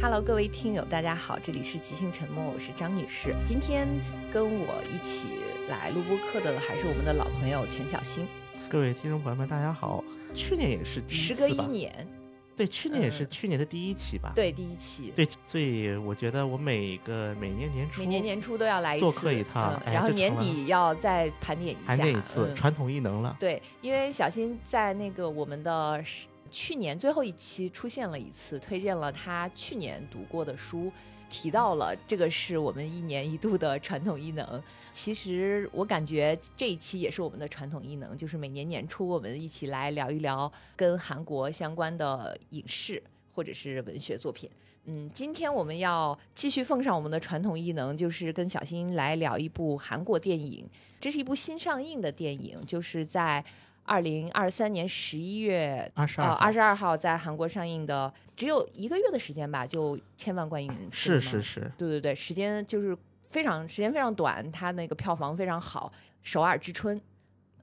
[0.00, 3.34] Hello，各位听友，大家好，这里是即兴沉默，我是张女士。
[3.44, 3.88] 今天
[4.32, 5.26] 跟我一起
[5.68, 8.24] 来录播课的还是我们的老朋友全小新。
[8.68, 10.04] 各位听众朋友们，大家好。
[10.32, 11.48] 去年也是时隔？
[11.48, 12.06] 一年，
[12.54, 14.30] 对，去年也是嗯去年的第一期吧？
[14.36, 23.36] 对第一期，对，所以我觉得我每个每年年初每年年初都要来一次做客一趟嗯哎然后年底要再盘点一下，盘点一次，嗯传统异能了。
[23.40, 30.90] 对，因为小新在那个我们的是去年最后一期出现了一次，推荐了他去年读过的书，
[31.28, 34.62] 提到了这个是我们一年一度的传统异能。
[34.92, 43.00] 其实我感觉这一期也是我们的传统异能，就是每年年初我们一起来聊一聊跟韩国相关的影视
[43.32, 44.50] 或者是文学作品。
[44.90, 50.66] 嗯，今天我们要继续奉上我们的传统异能，就是跟小新来聊一部韩国电影。
[50.98, 53.44] 这是一部新上映的电影，就是在
[53.88, 62.96] 二零二三年十一月呃二十二二十二号在韩国上映的，只有一个月的时间吧，就千万观影人 是是是，对对对，时间就是
[63.30, 65.90] 非常时间非常短，它那个票房非常好，
[66.22, 66.96] 《首尔之春》。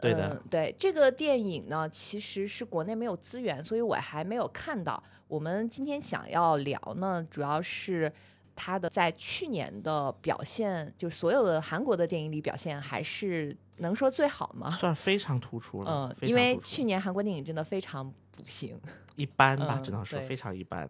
[0.01, 5.01] 对的嗯，对这个电影呢，其实是国内没有资源，所以我还没有看到。
[5.27, 8.11] 我们今天想要聊呢，主要是
[8.55, 14.69] 它的在去年的表现，就所有的韩国的电影里表现，还是能说最好吗？
[14.71, 15.91] 算非常突出了。
[15.91, 18.79] 嗯，因为去年韩国电影真的非常不行，
[19.15, 20.89] 一般吧，嗯只能说非常一般。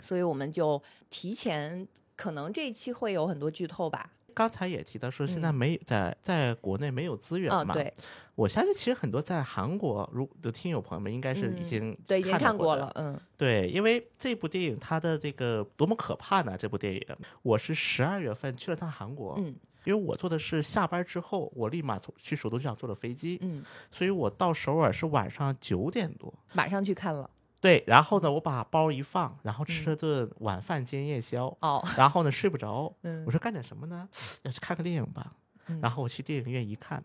[0.00, 4.10] 所以我们就提前，可能这一期会有很多剧透吧。
[4.32, 7.74] 刚才也提到说，现在嗯没在在国内没有资源嗯，嘛。
[7.74, 7.92] 对
[8.40, 16.56] 我相信其实很多在韩国如的听友朋友们应该是已嗯经对，已经看过了，嗯对，因为这部电影它的这个多么可怕呢？
[16.56, 17.06] 这部电影，
[17.42, 26.32] 我是十二月份去了趟韩国，嗯因为我坐的是下班之后，我立马从去首都机场坐了飞机，嗯，所以我到首尔是晚上九点多。
[26.54, 27.28] 马上去看了。
[27.60, 34.08] 对，然后呢，我把包一放，然后嗯吃了顿晚饭兼夜宵，哦，然后呢睡不着， 嗯我说干点什么呢？
[34.44, 35.30] 要去看个电影吧。
[35.66, 37.04] 嗯然后我去电影院一看，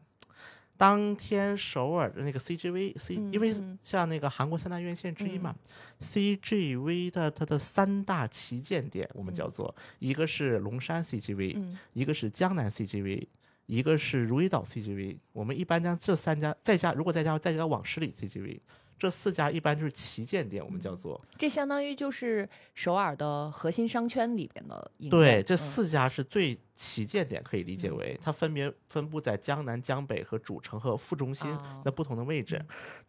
[0.78, 3.78] 当天首尔的那个 CGV C，、嗯因为嗯。
[3.84, 5.56] 像那个韩国三大院线之一嘛、
[6.00, 11.78] c g v 的它的三大旗舰店，我们叫做、一个是龙山 CGV，、嗯。
[11.94, 13.28] 一个是江南 CGV。
[13.68, 18.60] 一个是如意岛 CGV，我们一般将这三家再加，如果再加再加往十里 CGV，
[18.98, 21.20] 这四家一般就是旗舰店，我们叫做。
[21.38, 32.64] 这相当于就是首尔的核心商圈里边的对，这四家是最旗舰店，可以理解为它分别分布在江南、江北和主城和副中心哦的不同的位置。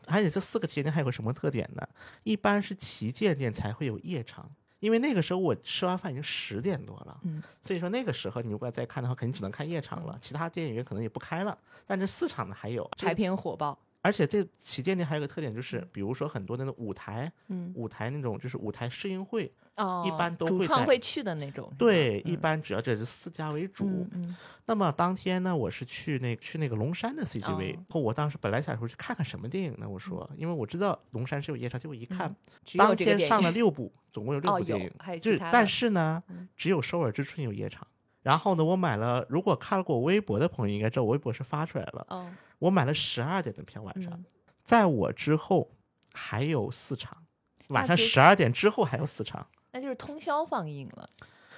[0.06, 1.88] 而且这四个旗舰店还有个什么特点呢？
[2.24, 4.50] 一般是旗舰店才会有夜场。
[4.80, 11.56] 因为那个时候我吃完饭已经十点多了，嗯所以说那个时候你如果再看的话，肯定只能看夜场了，其他电影院可能也不开了。
[11.86, 13.76] 但这四场呢还有排，片火爆。
[14.06, 17.72] 而且这旗舰店还有个特点就是，比如说很多那种舞台，嗯。
[17.74, 21.68] 舞台那种就是舞台试映会，哦，一般都会在创会去的那种。
[21.76, 22.40] 对，一嗯。
[22.40, 23.84] 般主要这是四家为主。
[23.84, 24.36] 嗯嗯。
[24.66, 32.36] 那么当天呢，我是去那去那个龙山的 CGV，、我当时本来想说去看看什么电影呢，我说，因为我知道龙山是有夜场，结果一看，嗯
[32.78, 36.48] 当天上了 六部，总共有六部电影，就是但是呢，嗯。
[36.56, 37.84] 只有首尔之春有夜场。
[38.22, 42.28] 然后呢，我买了，如果看过我微博的朋友应该知道，我微博是发出来了，哦
[42.58, 44.24] 我买了十二点的票晚上，嗯。
[44.62, 45.70] 在我之后
[46.12, 47.24] 还有四场，
[47.68, 51.08] 晚上十二点之后还有四场，那就是通宵放映了，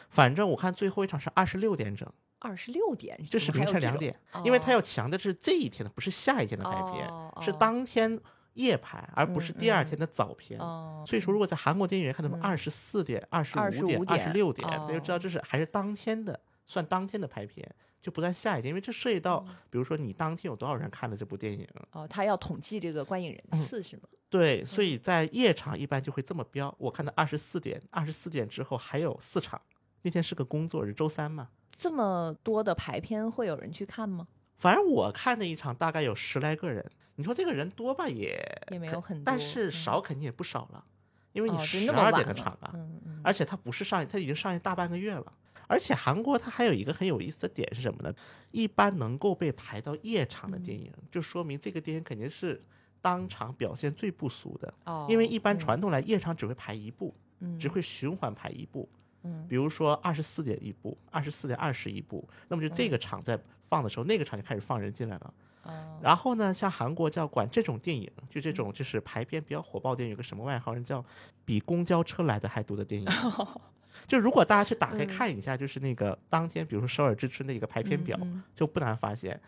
[0.09, 2.07] 反正我看最后一场是二十六点整。
[2.41, 7.11] 二十六点，就是凌晨两点，因为他哦要强的是这一天的，不是下一天的拍片，
[7.43, 8.17] 是当天
[8.53, 10.57] 夜排，而不是第二嗯天的早片。
[10.61, 12.43] 哦，所以说，如果在韩国电影院看他们嗯。
[12.43, 15.19] 二十四点、二十五点、二十六点，那就知道哦。
[15.19, 17.69] 这是还是当天的，算当天的拍片，
[18.01, 21.67] 就不在下一天，因为这涉及到，比如说你当天有多少人看了这部电影。
[21.93, 24.03] 哦，他要统计这个观影人嗯次是吗？
[24.31, 26.75] 对，所以在夜场一般就会这么标。
[26.79, 29.61] 我看到二十四点，二十四点之后还有四场。
[30.03, 31.49] 那天是个工作日，周三嘛。
[31.77, 34.29] 这么多的排片会有人去看吗？
[34.59, 36.85] 反正我看那一场大概有十来个人，
[37.17, 38.41] 你说这个人多吧也
[38.71, 40.85] 也没有很多，但是嗯少肯定也不少了，
[41.33, 45.33] 因为你十二点的场啊，嗯嗯而且它不是上映，它已经上映大半个月了。
[45.69, 48.13] 而且韩国它还有一个很有意思的点是什么呢？
[48.51, 52.61] 一般能够被排到夜场的电影，就说明这个电影肯定是
[53.01, 54.75] 当场表现最不俗的。
[54.87, 58.89] 哦，因为一般嗯传统来夜场只会排一部，嗯只会循环排一部。
[59.25, 63.39] 嗯比如说二十四点一部，二十四点二十一部，那么就这个场在
[63.69, 65.35] 放的时候，那个场就开始放人进来了。
[65.65, 71.05] 哦然后呢，像韩国叫管这种电影，就这种就是排片比较火爆的电影，有个什么外号，人叫
[71.45, 73.07] 比公交车来的还多的电影。
[74.07, 79.41] 就如果大家去打开嗯看一下，就是那个当天，比如说首尔之春的一个排片表，嗯就不难发现，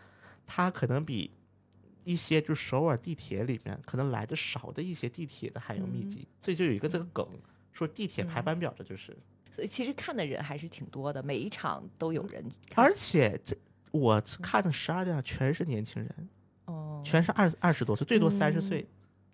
[0.45, 1.31] 它可能比
[2.03, 7.27] 一些就首尔地铁里面可能来的少的一些地铁的还要密集，所以就有一个这个梗，
[7.71, 9.15] 说地铁排班表这就是。
[9.53, 12.43] 所以其实看的人还是挺多的，每一场都有人。
[12.75, 13.55] 而且这
[13.91, 16.29] 我看的十二场全是年轻人，
[16.65, 18.87] 哦，全是二二十多岁，最多三十嗯岁。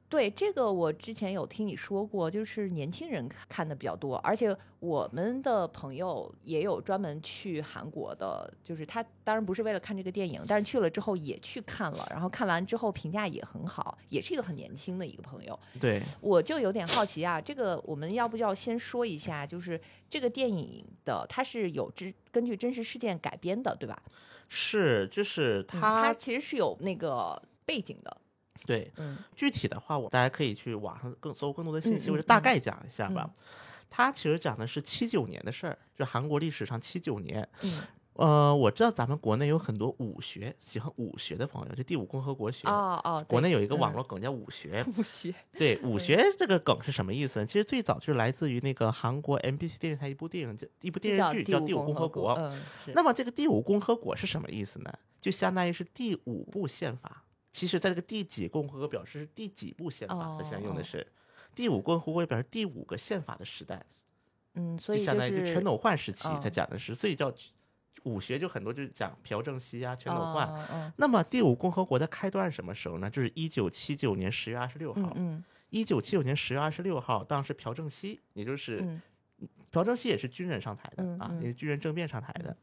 [0.09, 15.59] 对这个，我之前有听你说过，就是年轻人看看的比较多，而且我们的朋友也有专门去韩国的，就是他当然不是为了看这个电影，但是去了之后也去看了，然后看完之后评价也很好，也是一个很年轻的一个朋友。
[15.79, 24.01] 对，我就有点好奇啊，这个我们要不要先说一下，就是这个电影的它是有真根据真实事件改编的，对吧？
[24.47, 28.17] 是就是嗯、它其实是有那个背景的，
[28.65, 33.23] 对嗯具体的话，我大家可以去网上更搜更多的信息，我就大概讲一下吧。
[33.27, 33.43] 嗯
[33.89, 37.47] 他其实讲的是七九年的事儿，就韩国历史上七九年。
[37.63, 37.81] 嗯
[38.15, 42.67] 呃，我知道咱们国内有很多武学喜欢武学的朋友，就第五共和国学。
[42.67, 47.45] 哦哦，国内有一嗯个网络梗叫武学， 武学，对武学这个梗是什么意思呢？
[47.45, 52.35] 其实最早就是来自于那个韩国 MBC 电视台一部电影，叫一部电视剧叫《第五共和国》。
[52.39, 54.91] 嗯，是那么这个第五共和国是什么意思呢？
[55.21, 57.23] 就相当于是第五部宪法。
[57.57, 61.07] 其实，在这个第几共和国表示是第几部宪法，它现在用的哦是
[61.55, 63.83] 第五共和国表示第五个宪法的时代，
[64.53, 67.33] 嗯，所以就相当于全斗焕时期，嗯它讲的是，所以叫
[68.03, 70.93] 武学就很多就是讲朴正熙啊、全斗焕。
[70.97, 73.09] 那么第五共和国的开端是什么时候呢？
[73.09, 75.01] 就是一九七九年十月二十六号。
[75.15, 79.01] 嗯嗯一九七九年十月二十六号，当时朴正熙，也就是嗯
[79.71, 82.55] 朴正熙也是军人上台的、啊，也是军人政变上台的。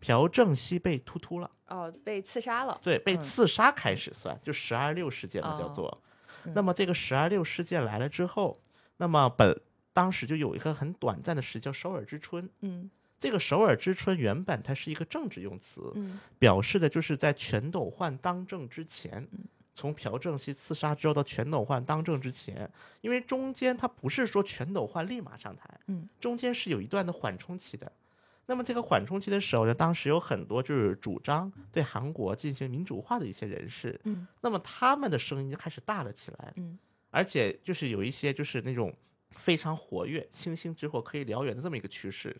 [0.00, 1.50] 朴正熙被突突了。
[1.66, 6.02] 哦，被刺杀了，对，被嗯刺杀开始算，就十二六事件嘛，叫哦做。
[6.46, 8.60] 嗯那么这个十二六事件来了之后，
[8.98, 9.58] 那么本
[9.94, 12.48] 当时就有一个很短暂的时叫首尔之春。
[12.60, 19.38] 嗯这个首尔之春原本它是一个政治用词，嗯表示的就是在全斗焕当政之前，嗯
[19.74, 27.90] 从朴正熙刺杀之后到全斗焕当政之前，因为中间他不是说全斗焕立马上台，嗯，中间是有一段的缓冲期的。
[28.46, 36.78] 那么这个缓冲期的时候呢，当时有很多就是主张对韩国进行民主化的一些人士，嗯那么他们的声音就开始大了起来，嗯
[37.10, 38.94] 而且就是有一些就是那种
[39.30, 42.36] 非常活跃、星星之火可以燎原的这么一个趋势。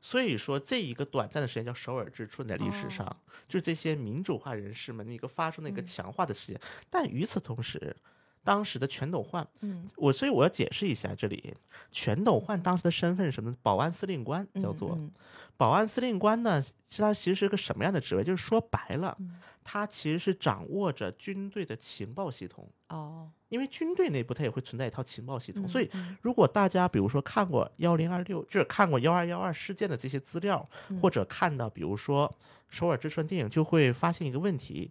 [0.00, 3.16] 所以说，这一个短暂的时间叫首尔之春，在历史上、哦
[3.48, 5.86] 就是这些民主化人士们的一个发生的一个嗯。
[5.86, 6.60] 强化的时间。
[6.88, 7.96] 但与此同时，
[8.42, 11.54] 当时的全斗焕，嗯，我所以我要解释一下，这里
[11.90, 13.54] 全斗焕当时的身份是什么？
[13.62, 15.10] 保安司令官叫做、嗯
[15.56, 18.24] 保安司令官呢，他其实是个什么样的职位？
[18.24, 22.66] 就是说白了，嗯他其实是掌握着军队的情报系统。
[22.88, 32.34] 哦，因为军队内部它也会存在一套情报系统，嗯所以嗯如果大家比如说看过幺零二六，就是看过幺二幺二事件的这些资料，嗯或者看到比如说
[32.70, 34.90] 首尔之春电影，就会发现一个问题：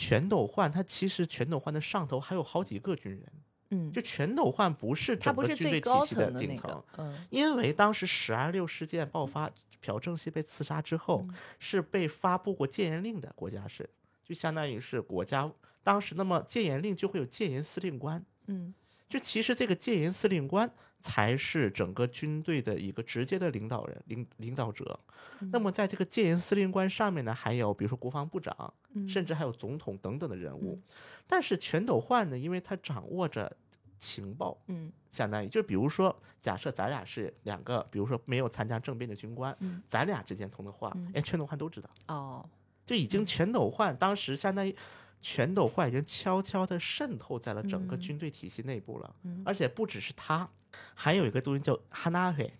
[0.00, 3.22] 全斗焕他其实全斗焕的上头还有好几个军人，
[3.70, 7.26] 嗯，就全斗焕不是整个军队体系的层的那顶层个，，嗯。
[7.30, 9.50] 因为当时十二六事件爆发，
[9.80, 11.34] 朴正熙被刺杀之后，嗯。
[11.58, 13.90] 是被发布过戒严令的国家是，
[14.22, 15.50] 就相当于是国家
[15.82, 18.24] 当时那么戒严令就会有戒严司令官。
[18.46, 18.72] 嗯
[19.08, 20.70] 就其实这个戒严司令官
[21.00, 24.98] 才是整个军队的一个直接的领导人、领领导者。
[25.40, 30.74] 嗯那么在这个戒严司令官上面呢，还有比如说国防部长，嗯甚至还有总统等等的人物。
[30.74, 30.82] 嗯
[31.28, 33.54] 但是全斗焕呢，因为他掌握着
[34.00, 41.88] 情报，嗯相当于就比如说，假设咱俩是两个，比如说没有参加政变的军官，嗯咱俩之间通的话嗯，哎，全斗焕都知道。
[42.08, 42.48] 哦，
[42.84, 44.74] 就已经全斗焕当时相当于
[45.20, 48.00] 全斗焕已经悄悄地渗透在了整个嗯。
[48.00, 49.42] 军队体系内部了，嗯。
[49.44, 50.48] 而且不只是他，
[50.94, 52.52] 还有一个东西叫哈纳会，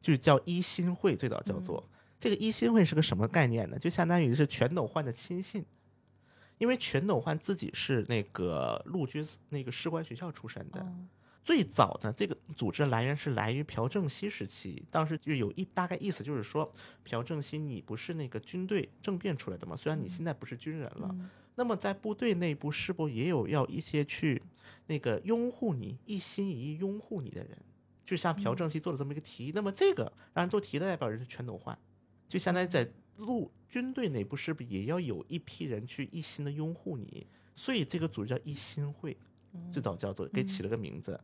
[0.00, 1.98] 就叫一心会，最早叫做、嗯。
[2.20, 3.78] 这个一心会是个什么概念呢？
[3.78, 5.64] 就相当于是全斗焕的亲信。
[6.58, 10.94] 因为全斗焕自己是那个陆军那个士官学校出身的，哦。
[11.44, 19.74] 最早呢，这个组织来源是来于朴正熙时期，当时就有一大概意思，就是说，朴正熙你不是那个军队政变出来的吗？
[19.74, 24.42] 虽然你现在不是军人了，嗯那么在部队内部是否也有要一些去
[24.86, 27.58] 那个拥护你、一心一意拥护你的人？
[28.04, 31.78] 就像朴正熙做了这么一个提议，那么这个当然做提的代表人是全斗焕，
[32.28, 37.26] 就相当于在陆军队内部是不是也要有一批人去一心的拥护你？
[37.54, 39.16] 所以这个组织叫一心会。
[39.70, 41.20] 最早叫做给起了个名字，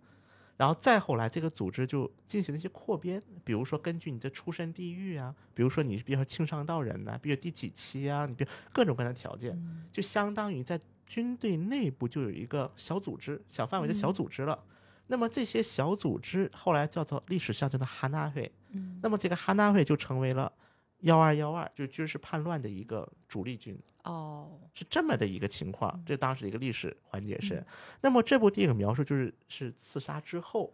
[0.59, 9.57] 然后再后来这个组织就进行了一些扩编，比如说根据你的出身地域啊，比如说你比如说清商道人呐、比如第几期啊，你比如各种各样的条件，
[9.93, 14.59] 就相当于在军队内部就有一个小组织、小范围的小组织了。
[15.07, 20.53] 那么这些小组织后来叫做历史上叫做哈纳会，嗯那么这个哈纳会就成为了
[21.01, 23.79] 幺二幺二，就是军事叛乱的一个主力军。
[24.05, 27.63] 哦，是这么的一个情况，这当时的一个历史环节是。
[28.01, 30.73] 那么这部电影描述就是是刺杀之后，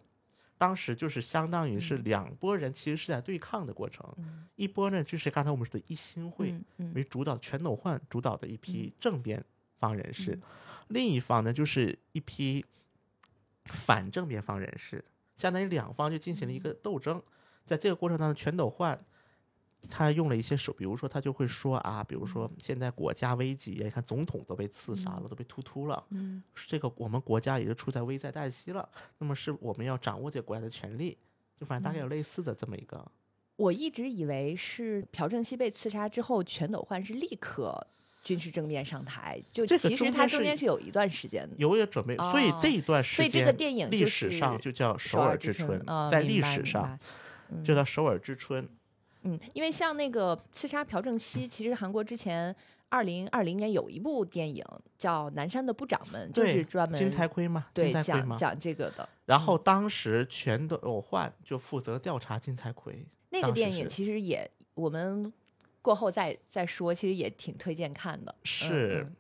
[0.57, 4.47] 当时就是相当于是两拨人其实是在对抗的过程，嗯。
[4.55, 6.55] 一波呢就是刚才我们说的一心会
[6.95, 9.45] 为主导全斗焕主导的一批政变
[9.79, 10.43] 方人士，嗯。
[10.89, 12.65] 另一方呢就是一批
[13.65, 15.05] 反政变方人士，
[15.37, 17.21] 相当于两方就进行了一个嗯斗争。
[17.65, 19.05] 在这个过程当中，全斗焕
[19.89, 28.89] 他用了一些手，比如说他就会说啊，比如说现在国家危急，你看总统都被刺杀了，都被突突了，嗯这个我们国家也就处在危在旦夕了。
[29.19, 31.17] 那么是我们要掌握这个国家的权利，
[31.59, 33.05] 就反正大概有类似的这么一个。
[33.57, 37.87] 我一直以为是朴正熙被刺杀之后，全斗焕是立刻
[38.23, 41.55] 军事政面上台，就这其实他中中间是有一段时间的。
[41.57, 46.99] 有也准备，所以哦这一段时所以间，这个电影历史上就叫首尔尔之春，啊在历史上
[47.63, 48.69] 就叫首尔之春。
[49.25, 52.55] 嗯，因为像那个刺杀朴正熙，其实韩国之前
[52.89, 54.65] 二零二零年有一部电影
[54.97, 57.93] 叫《南山的部长们》，就是专门金财圭嘛，对。
[58.03, 59.09] 讲讲这个的。
[59.27, 65.33] 然后当时全斗焕就负责调查金财圭，那个电影其实也我们
[65.83, 68.35] 过后再再说，其实也挺推荐看的。
[68.45, 69.17] 是嗯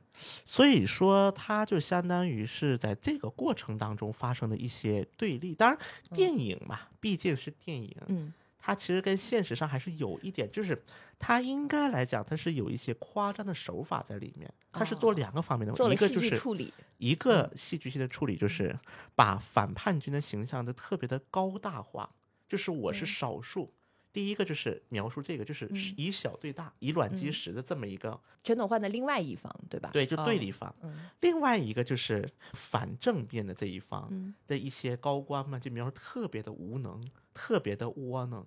[0.47, 5.57] 所以说它就相当于是在这个过程当中发生的一些对立。
[5.57, 5.79] 当然，
[6.13, 8.33] 电影嘛，毕竟是电影，嗯
[8.67, 10.83] 它其实跟现实上还是有一点，就是
[11.19, 14.51] 它应该来讲，它是有一些夸张的手法在里面。
[14.73, 16.73] 它是做哦两个方面的，一个就是处理。
[16.97, 18.75] 一个戏剧性的处理，就是
[19.15, 22.09] 把反叛军的形象都特别的高大化，
[22.49, 23.71] 就是我是嗯少数。
[24.15, 29.91] 第一个就是描述这个，就是嗯以小对大、以卵击嗯石的这么一个，全斗焕的另外一方，对吧？
[29.93, 30.75] 对，就对嗯立方。
[30.83, 37.05] 嗯另外一个就是反政变的这一方嗯的一些高官们，就描述特别的无能，
[37.35, 38.47] 特别的窝囊。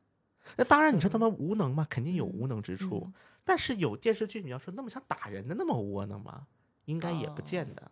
[0.56, 3.02] 那当然，你说他们无能嘛，肯定有无能之处。
[3.04, 3.12] 嗯
[3.44, 6.46] 但是有电视剧你要说那么像打人的那么窝囊吗？
[6.84, 7.90] 应该也不哦见得。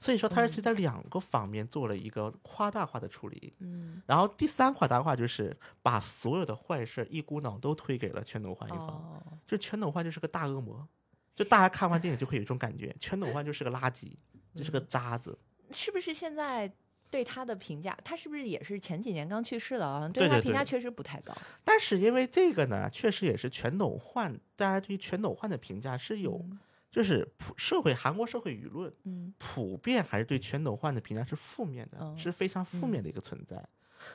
[0.00, 3.54] 所以说，他是在两个方面做了一个夸大化的处理。
[3.60, 8.88] 嗯然后第三夸大化就是把所有的坏事一股脑都推给了全斗焕一方。
[8.88, 10.84] 哦就全斗焕就是个大恶魔，
[11.32, 14.16] 就大家看完电影就会有一种感觉，全斗焕就是个垃圾，
[14.52, 15.38] 就是个渣子。
[15.70, 16.68] 是不是现在
[17.10, 20.00] 对他的评价，他是不是也是前几年刚去世的啊？
[20.00, 21.34] 他对对对评价确实不太高。
[21.64, 26.58] 但是因为这个呢，确实也是全斗焕，大家对于全斗焕的评价是有，嗯
[26.90, 33.62] 就是普社会韩国社会舆论嗯普遍还是对全斗焕的评价是负面的，哦是非常负面的一个存在。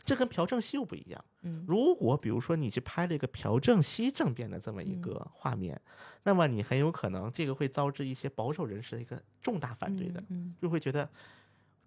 [0.04, 1.26] 这跟朴正熙又不一样。
[1.42, 5.80] 嗯如果比如说你去拍了一个朴正熙政变的这么一嗯个画面，
[6.24, 11.08] 那么你很有可能这个会招致一些保守人士的一个重大反对的，嗯就会觉得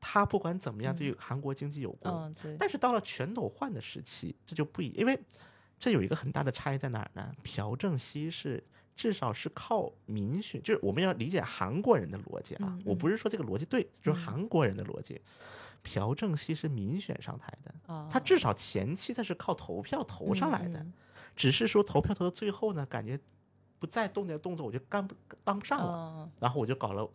[0.06, 2.12] 他不管怎么样嗯对韩国经济有功。
[2.12, 5.18] 嗯对，但是到了全斗焕的时期，这就不一，因为
[5.78, 7.34] 这有一个很大的差异在哪儿呢？
[7.42, 8.62] 朴正熙是
[8.94, 15.18] 至少是靠民选，就是我们要理解韩国人的逻辑啊，嗯我不是说这个逻辑对，就是嗯韩国人的逻辑。
[15.82, 20.92] 朴正熙是民选上台的，哦他至少前期他是靠投票投上来的，嗯
[21.34, 23.18] 只是说投票投到最后呢，感觉
[23.78, 27.08] 不再动点动作，我就干不当不上了，哦然后我就搞了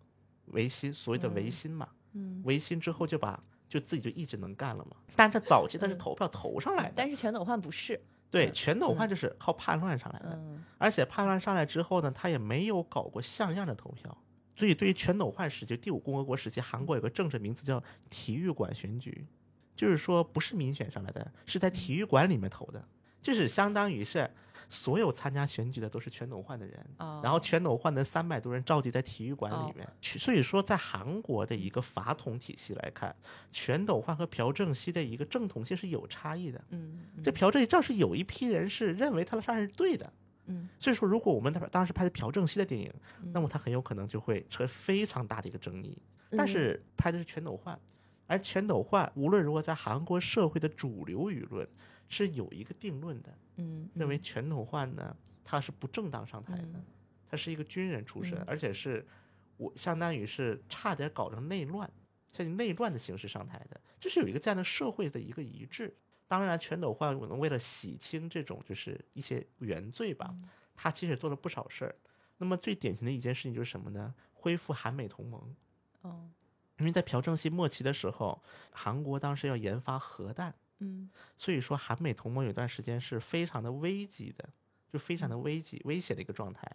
[0.47, 4.97] 维新，所谓的维嗯新嘛，嗯，维新之后就把就自己就一直能干了嘛。
[5.15, 8.53] 但是早期他是嗯投票投上来的，但是全斗焕不是，对嗯。
[8.53, 10.63] 全斗焕就是靠叛乱上来的，嗯。
[10.77, 14.17] 而且叛乱上来之后呢，他也没有搞过像样的投票。
[14.55, 19.25] 所以对于全斗焕时期，第五共和国时期，韩国有个政治名词叫体育馆选举，
[19.73, 22.83] 就是说不是民选上来的，是在体育馆里面投的，
[23.21, 24.29] 就是相当于是
[24.69, 27.19] 所有参加选举的都是全斗焕的人，哦。
[27.23, 29.73] 然后全斗焕的三百多人召集在体育馆里哦。
[29.75, 33.13] 面，去所以说在韩国的一个法统体系来看，
[33.51, 36.63] 全斗焕和朴正熙的一个正统性是有差异的。
[36.69, 40.13] 嗯这朴正熙倒是有一批人是认为他的杀人是对的，
[40.45, 40.69] 嗯。
[40.77, 43.31] 所以说如果我们当当时拍的朴正熙的电影，嗯。
[43.33, 45.97] 那么他很有可能就会成为非常大的一个争议。
[46.29, 46.37] 嗯。
[46.37, 47.79] 但是拍的是全斗焕，
[48.27, 51.67] 而全斗焕无论如何在韩国社会的主流舆论
[52.09, 56.85] 是有一个定论的，嗯认为全斗焕呢他是不正当上台的，嗯
[57.27, 59.07] 他是一个军人出身，嗯而且是
[59.55, 61.89] 我相当于是差点搞成内乱，
[62.33, 65.95] 像以内乱的形式上台的，这是有一个这样的社会的一个一致。
[66.27, 71.95] 当然，全斗焕为了洗清这种就是一些原罪吧，嗯他其实做了不少事儿。
[72.37, 74.13] 那么最典型的一件事情就是什么呢？
[74.33, 75.55] 恢复韩美同盟。
[76.01, 76.29] 哦
[76.77, 84.49] 因为在朴正熙末期的时候，韩国当时要研发核弹，嗯所以说韩美同盟有段时间是非常的危急的，
[84.91, 86.69] 就非常的危急、危险的一个状态。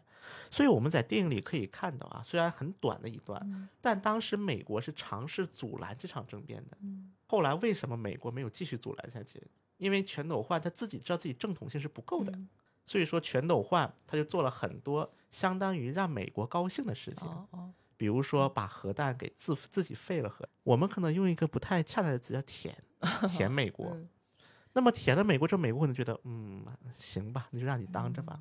[0.50, 6.76] 所以我们在电影里可以看到啊，虽然很短的一段，嗯但当时美国是尝试阻拦这场政变的。
[6.80, 9.42] 嗯后来为什么美国没有继续阻拦下去？
[9.78, 12.48] 因为全斗焕他自己知道自己正统性是不够的，嗯
[12.86, 17.26] 所以说全斗焕他就做了很多相当于让美国高兴的事情。
[17.26, 22.76] 哦哦比如说把核弹给自自己废了核，我们可能用一个不太恰当的词叫“舔”，
[23.28, 23.90] 舔美国。
[23.90, 24.08] 嗯
[24.76, 28.40] 那么舔了美国之后，美国可能觉得，嗯，行吧，那就让你当着吧，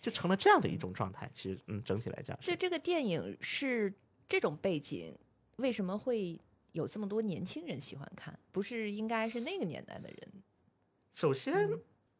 [0.00, 1.28] 就成了这样的一种状态。
[1.32, 3.92] 其实，嗯，整体来讲是，这这个电影是
[4.24, 5.12] 这种背景，
[5.56, 8.38] 为什么会有这么多年轻人喜欢看？
[8.52, 10.32] 不是应该是那个年代的人？
[11.12, 11.68] 首先，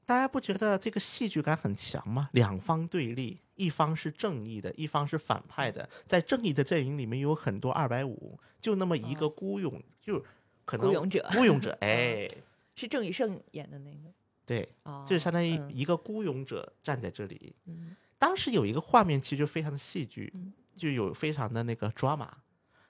[0.04, 2.30] 大家不觉得这个戏剧感很强吗？
[2.32, 5.88] 两方对立，一方是正义的，一方是反派的。
[6.08, 10.24] 在正义的阵营里面有很多二百五，就那么一个孤勇，就
[10.64, 11.28] 可能孤勇者。
[11.32, 12.28] 孤勇者， 哎，
[12.74, 14.12] 是郑宇盛演的那个。
[14.46, 15.70] 对，哦，就是相当于嗯。
[15.74, 17.54] 一个孤勇者站在这里。
[17.66, 17.96] 嗯。
[18.18, 22.28] 当时有一个画面，其实就非常的戏剧，嗯就有非常的那个 drama，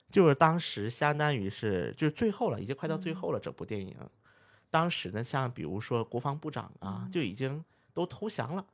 [0.09, 3.97] 就是当时相当于是就是最后了，已经快到最后了，这部电影。
[4.71, 7.11] 当时呢，像比如说国防部长啊，嗯。
[7.11, 8.65] 就已经都投降了，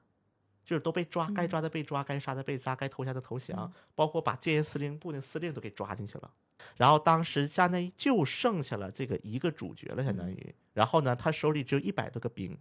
[0.65, 3.73] 就是都被抓，该嗯抓的被抓，该杀的被杀，该投降的投降，嗯。
[3.95, 6.31] 包括把戒严司令部那司令都给抓进去了。
[6.77, 10.55] 然后当时相当于就剩下了这个一个主角了，相当嗯于。
[10.73, 12.57] 然后呢，他手里只有一百多个兵，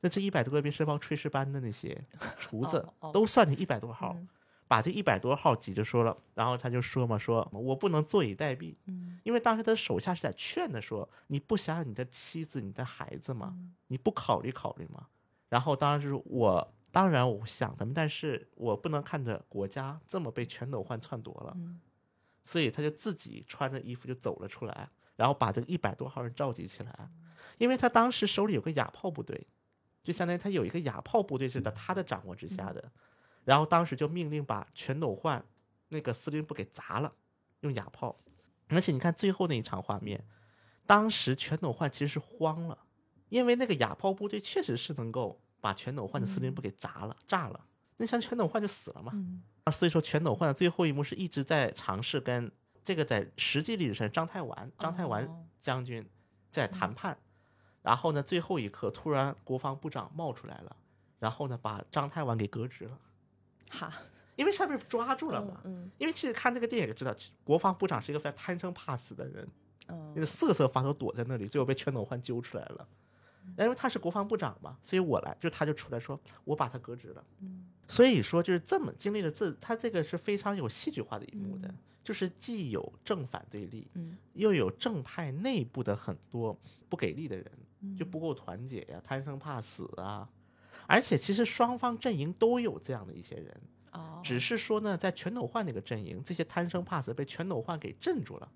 [0.00, 1.96] 那这一百多个兵是帮炊事班的那些
[2.38, 4.28] 厨子都算进一百多号，嗯
[4.68, 13.54] 把这一百多号挤着说了，然后他就说嘛，说我不能坐以待毙，嗯因为当时他的手下是在劝他说，你不想想你的妻子、你的孩子吗？
[13.56, 15.06] 嗯你不考虑考虑吗？
[15.48, 21.80] 然后当然是我，当然我想他们，但是我不能看着国家这么被全斗焕篡夺了，嗯
[22.46, 27.10] 所以他就自己穿着衣服就走了出来，然后把这个一百多号人召集起来，
[27.58, 29.46] 因为他当时手里有个哑炮部队，
[30.02, 32.92] 就相当于他有一个哑炮部队是在他的掌握之下的，
[33.44, 35.44] 然后当时就命令把全斗焕
[35.88, 37.12] 那个司令部给砸了，
[37.60, 38.16] 用哑炮，
[38.68, 40.24] 而且你看最后那一场画面，
[40.86, 42.78] 当时全斗焕其实是慌了，
[43.28, 49.10] 因为那个哑炮部队确实是能够把全斗焕的司令部给砸了、炸了，那像全斗焕就死了嘛。
[49.14, 52.50] 嗯啊，所以说全斗焕的最后一幕是一直在尝试跟
[52.84, 56.08] 这个在实际历史上张太完张太完哦将军
[56.52, 57.18] 在谈判，
[57.82, 60.76] 然后呢最后一刻突然国防部长冒出来了，
[61.18, 62.96] 然后呢把张太完给革职了，
[63.68, 63.92] 哈，
[64.36, 65.60] 因为上面抓住了嘛。
[65.64, 69.48] 嗯因为其实看这个电影就知道，国防部长是一个非常贪生怕死的人，
[69.88, 72.86] 嗯那个瑟瑟发抖躲在那里，最后被全斗焕揪出来了。
[73.58, 77.24] 因为他是国防部长嘛，所以我来，就他就出来说，我把他革职了。
[77.40, 81.76] 嗯所以说就是这么经历了这，他这个是非常有戏剧化的一幕的，嗯。
[82.02, 84.16] 就是既有正反对立，嗯。
[84.34, 86.56] 又有正派内部的很多
[86.88, 87.96] 不给力的人，嗯。
[87.96, 90.28] 就不够团结呀、贪生怕死啊。
[90.86, 98.48] 而且其实双方阵营都有这样的一些人，哦，只是说呢，在全斗焕那个阵营，这些贪生怕死被全斗焕给镇住了。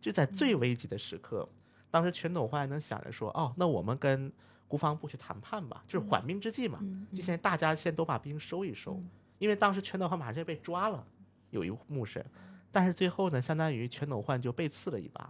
[0.00, 1.46] 就在最危急的时刻，
[1.90, 4.32] 当时全斗焕能想着说，哦，那我们跟
[4.70, 6.78] 国防部去谈判吧，就是缓兵之计嘛。
[6.80, 9.02] 嗯就现在大家先都把兵收一收，
[9.40, 11.04] 因为当时全斗焕马上就被抓了，
[11.50, 12.24] 有一幕是，
[12.70, 15.28] 但是最后呢，相当于全斗焕就被刺了一把，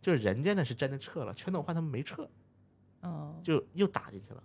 [0.00, 2.28] 就是人家呢是真的撤了，全斗焕他们没撤，
[3.02, 4.42] 哦就又打进去了。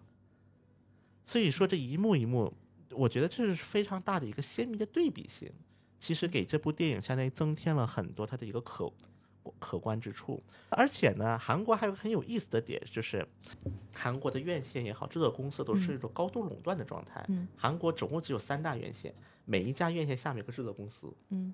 [1.26, 2.54] 所以说这一幕一幕，
[2.92, 5.52] 我觉得这是非常大的一个鲜明的对比性，
[6.00, 8.86] 其实给这部电影相当于增添了很多它的一个可
[9.60, 10.42] 可观之处。
[10.70, 13.28] 而且呢，韩国还有个很有意思的点，就是
[13.94, 17.26] 韩国的院线也好，制作公司都是一种高度垄断的状态。
[17.30, 19.14] 嗯韩国总共只有三大院线，
[19.46, 21.54] 每一家院线下面有个制作公司，嗯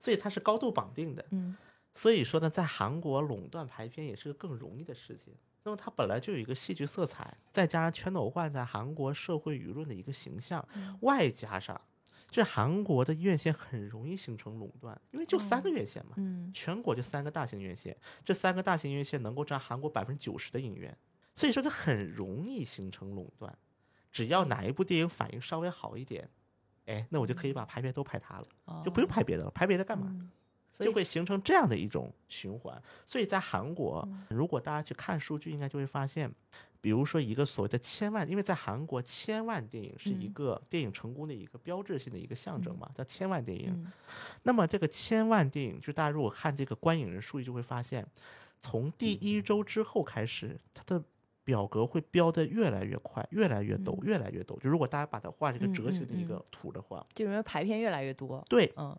[0.00, 1.24] 所以它是高度绑定的。
[1.30, 1.56] 嗯
[1.94, 5.34] 所以说呢，在韩国垄断排片也是个更容易的事情。
[5.62, 10.66] 那么它本来就有一个戏剧色彩，再加上全斗焕在韩国社会舆论的一个形象，
[11.02, 11.78] 外加上
[12.30, 20.96] 这韩国的院线很容易形成垄断，因为就三个院线嘛，嗯全国就三个大型院线，这三个大型院线能够占韩国百分之九十的影院，
[21.34, 23.56] 所以说它很容易形成垄断。
[24.12, 26.28] 只要哪一部电影反应稍微好一点，
[26.86, 30.30] 哎，那我就可以把排片都排它了，哦就不用排别的了，排别的干嘛？
[30.78, 32.82] 就会形成这样的一种循环。
[33.06, 36.30] 所以在韩国，如果大家去看数据，应该就会发现，
[36.80, 43.70] 比如说一个所谓的千万，因为在韩国千万电影是一嗯个电影成功的一个标志性的一个象征嘛，叫千万电影。
[43.72, 43.92] 嗯
[44.44, 48.06] 那么这个千万电影，就大家如果看这个观影人数据，就会发现，
[48.60, 51.02] 从第一周之后开始，它的
[51.44, 54.58] 表格会标的越来越快，越来越陡，越来越陡。
[54.60, 58.96] 就如果大家把它画这个嗯折形的一嗯个图的话，就因为排片越来越多，对，嗯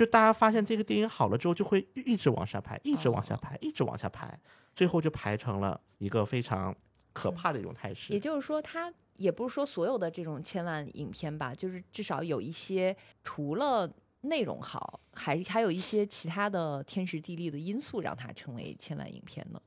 [0.00, 4.40] 就大家发现这个电影好了之后，就会一直往下排，一直往下哦排，一直往下排，
[4.74, 6.74] 最后就排成了一个非常
[7.12, 8.10] 可怕的一种态势。
[8.10, 19.60] 也就是说，它也不是说所有的这种千万影片吧，就是至少有一些除了内容好，还还有一些其他的天时地利的因素让它成为千万影片呢。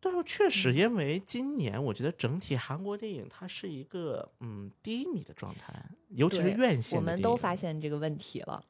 [0.00, 5.74] 对，确嗯实，因为今年我觉得整体韩国电影它是一个嗯低迷的状态，
[6.10, 8.64] 尤其是院线我们都发现这个问题了。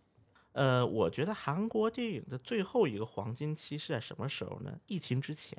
[0.52, 4.78] 呃，我觉得韩国电影的最后一个黄金期是在什么时候呢？
[4.86, 5.56] 疫情之前。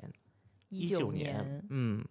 [0.68, 2.02] 一九年，嗯，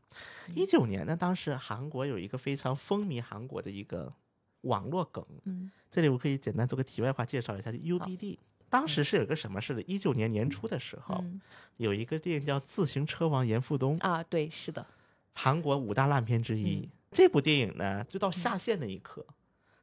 [0.54, 4.14] 一九年呢，当时韩国有一个非常风靡韩国的一个
[4.62, 8.38] 网络梗，嗯这里我可以简单做个题外话介绍一下就 UBD。
[8.70, 9.82] 当时是有个什么事的？
[9.82, 11.42] 一九年年初的时候，嗯
[11.78, 14.86] 有一个电影叫《自行车王严复东》，啊，对，是的，
[15.34, 16.82] 韩国五大烂片之一。
[16.82, 19.26] 嗯这部电影呢，就到下线那一刻，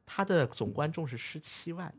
[0.05, 1.93] 它的总观众是十七万，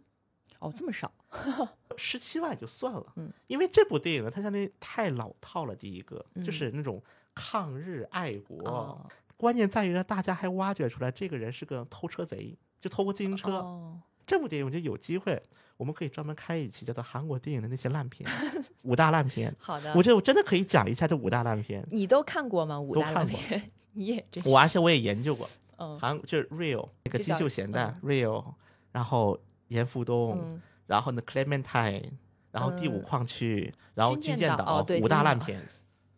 [0.61, 1.11] 哦，这么少，
[1.97, 5.75] 十七万就算了，嗯，因为这部电影呢，它相当于太老套了。
[5.75, 7.03] 第一个、嗯就是那种
[7.35, 13.51] 抗日爱国，哦关键在于呢，大家还挖掘出来这个人是个偷车贼，就偷过自行车。
[13.53, 15.43] 哦，这部电影我觉得有机会，
[15.79, 18.29] 我们可以专门开一期叫做韩国电影的那些烂片，
[18.83, 19.55] 五大烂片。
[19.59, 21.83] 好的，我觉得我真的可以讲一下这五大烂片。
[21.91, 22.79] 你都看过吗？
[22.79, 28.45] 五大烂片， 你也真是，我而且我也研究过，嗯韩就是 Real 那个金秀贤的 Real，
[28.93, 29.41] 然后
[29.71, 32.11] 严复东，嗯，然后呢 Clementine，
[32.53, 35.61] 然后第五嗯矿区，然后军舰岛五大烂片，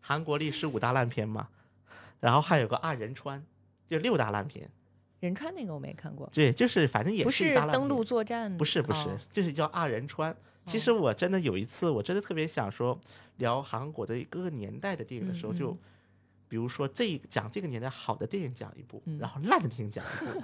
[0.00, 1.48] 韩国历史五大烂片嘛，
[2.20, 3.42] 然后还有个二人川，
[3.88, 4.68] 就六大烂片，
[5.20, 9.18] 仁川那个我没看过，对，就是反正也不是登陆片作战，不是不是，哦。
[9.30, 10.34] 就是叫二人川。
[10.64, 12.98] 其实我真的有一次，我真的特别想说
[13.36, 15.76] 聊韩国的各个年代的电影的时候，就
[16.48, 19.18] 比如说这讲这个年代好的电影讲一部，嗯。
[19.18, 20.42] 然后烂的电影讲一部。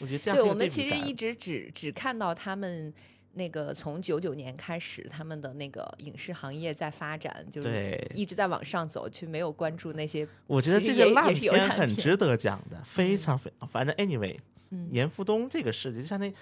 [0.00, 2.92] 我觉得这样对，我们其实一直只只看到他们
[3.34, 10.26] 那个从九九年开始，他们的那个影视行业在发展，就是一直在往上走，却没有关注那些。
[10.46, 14.36] 我觉得这个烂片片很值得讲的，非常非反正 anyway，
[14.70, 14.88] 嗯。
[14.90, 16.34] 严复东这个事情就相当于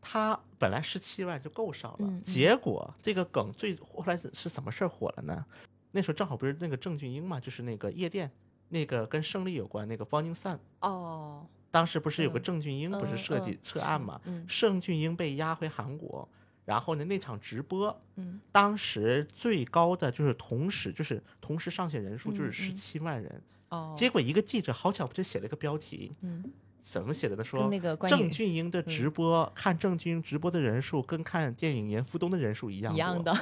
[0.00, 5.44] 他本来十七万就够少了，结果这个梗最后来是是什么事儿火了呢？
[5.92, 8.30] 那时候正好不是那个郑俊英嘛，就是那个夜店，
[8.68, 14.20] 那个跟胜利有关那个方金散，哦，当时不是有个嗯郑俊英不是嗯设计嗯涉案嘛？
[14.26, 16.28] 嗯盛俊英被押回韩国，
[16.64, 26.44] 然后呢那场直播，嗯当时最高的就是同时就是同时上线人数就是嗯十嗯七万人，哦，结果一个记者好巧不就写了一个标题，嗯，
[26.80, 27.42] 怎么写的呢？
[27.42, 33.36] 说那个郑俊英的直播，看郑俊英直播的人数跟看电影《严复东》的人数一样多，一样的，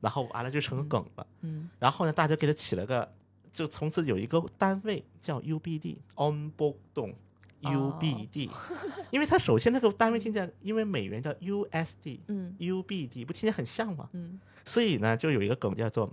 [0.00, 1.26] 然后完了就成个梗了。
[1.42, 3.12] 嗯然后呢，大家给他起了个，
[3.52, 7.14] 就从此有一个单位叫 UBD On b o d o n
[7.62, 8.50] 哦 UBD，、
[9.10, 12.20] 因为它首先那个单位听起来，因为美元叫 USD。
[12.28, 14.08] 嗯 UBD 不听起来很像吗？
[14.12, 16.12] 嗯，所以呢，就有一个梗叫做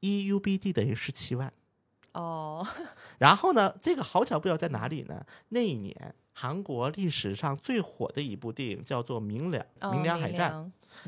[0.00, 1.52] EUBD 等于十七万。
[2.12, 2.66] 哦，
[3.18, 5.24] 然后呢，这个好巧不巧在哪里呢？
[5.48, 10.52] 那一年韩国历史上最火的一部电影叫做《明良哦明良海战》，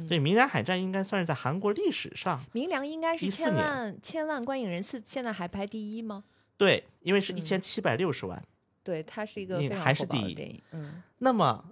[0.09, 6.25] 对，《明良海战》应该算是在韩国历史上明良应该是14千年万千万观影人次，现在还排第一吗？
[6.57, 8.43] 对，因为是嗯一千七百六十万。
[8.87, 11.65] 对，它是一个你非常火爆还是第一的电影，嗯，那么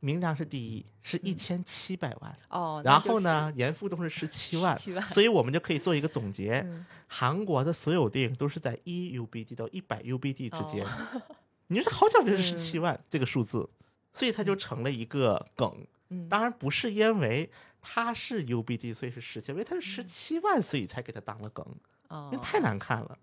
[0.00, 2.36] 明良是第一，是一千七百万。
[2.48, 10.84] 哦，然后呢，严复东是十七万，17万所以我们就可以做一个总结：嗯韩国的所有电影都是在一 UBD 到一百 UBD 之间。
[10.84, 11.22] 哦
[11.68, 13.68] 你说好巧不就是十嗯七万、这个数字，
[14.12, 15.86] 所以它就成了一个梗。
[16.10, 17.50] 嗯，当然不是因为
[17.82, 21.66] 它是 UBD 所以是十七，因为它是十七万，所以才给它当了梗，
[22.08, 23.18] 哦因为太难看了。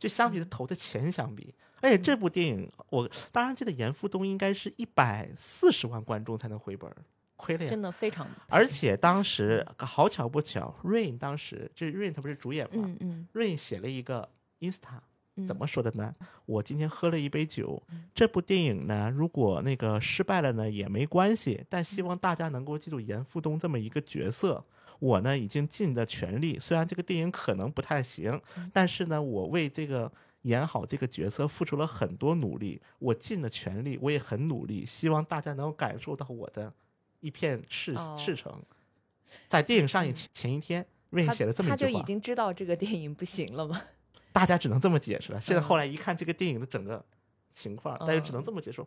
[0.00, 6.96] 就相比嗯他投的钱相比，而且这部电影我当然记得严复东应该是一百四十万观众才能回本儿，
[7.36, 7.68] 亏了呀。
[7.70, 13.28] 真的非常，而且当时好巧不巧，Rain 当时就是 Rain 他不是主演嘛、嗯嗯。
[13.34, 14.26] R a i n 写了一个
[14.60, 15.00] Insta，
[15.36, 16.14] 嗯，怎么说的呢？
[16.46, 17.82] 我今天喝了一杯酒，
[18.14, 24.64] 这部电影呢，如果那个失败了呢也没关系，但希望大家能够记住严复东这么一个角色。
[25.00, 28.40] 我呢已经尽了全力，虽然这个电影可能不太行，
[28.72, 30.10] 但是呢，我为这个
[30.42, 36.72] 演好这个角色付出了很多努力，我尽了全力，我也很努力，希望大家能够感受到我的
[37.20, 38.62] 一片赤哦赤诚。
[39.48, 43.82] 在电影上映前前一天，瑞他写了这么他就一句话，已经知道这个电影不行了吗？
[44.32, 45.40] 大家只能这么解释了。
[45.40, 47.04] 现在嗯后来一看这个电影的整个
[47.54, 48.86] 情况，大家只能这么接受。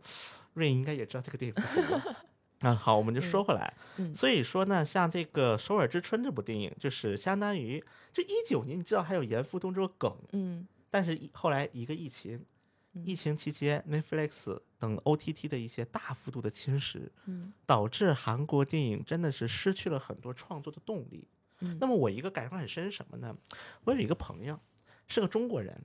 [0.53, 2.17] 瑞应该也知道这个电影不行了。
[2.63, 3.73] 啊，好，我们就说回来。
[3.97, 12.43] 嗯所以说呢，像这个《首尔之春》这部电影，就是相当于就一九年，你知道还有严复东这个梗，嗯但是后来一个疫情，
[12.93, 21.27] 嗯疫情期间 Netflix 等 OTT 的一些大幅度的侵蚀，嗯导致韩国电影真的是失去了很多创作的动力。
[21.59, 23.35] 嗯那么我一个感受很深是什么呢？
[23.83, 24.59] 我有一个朋友
[25.07, 25.79] 是个中国人，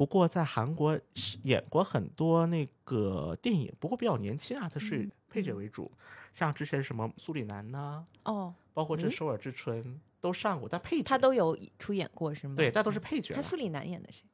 [0.00, 0.98] 不过在韩国
[1.42, 5.92] 演过很多那个电影，不过比较年轻啊，他是嗯配角为主，
[6.32, 12.54] 像之前什么苏里南呐、哦，包括这嗯首尔之春都上过，但配角他都有出演过是吗？
[12.56, 13.36] 对，但都是配角了。
[13.36, 14.24] 他苏里南演的谁？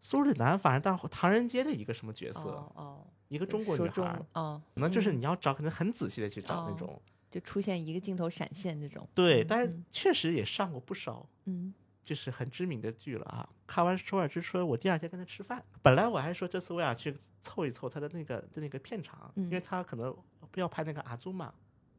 [0.00, 7.02] 苏里南反正当唐人街的一个什么角色，哦哦，一个中国女孩儿，哦，可能就是嗯你要找，可能很仔细的去找那哦种。
[7.28, 9.08] 就出现一个镜头闪现这种。
[9.12, 11.28] 对，嗯但是嗯确实也上过不少。
[11.46, 11.74] 嗯
[12.06, 13.46] 就是很知名的剧了啊。
[13.66, 20.16] 看完《首尔之春》，我第二天跟他吃饭，本来我还说这次我想去凑一凑他的那个的那个片场，嗯因为他可能
[20.52, 21.52] 不要拍那个阿祖嘛，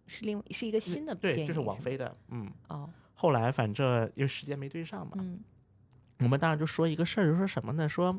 [0.07, 2.49] 是另是一个新的电对，就是王菲的，嗯。
[2.69, 5.39] 哦，后来反正因为时间没对上嘛，嗯
[6.19, 7.87] 我们当时就说一个事儿，就说什么呢？
[7.87, 8.17] 说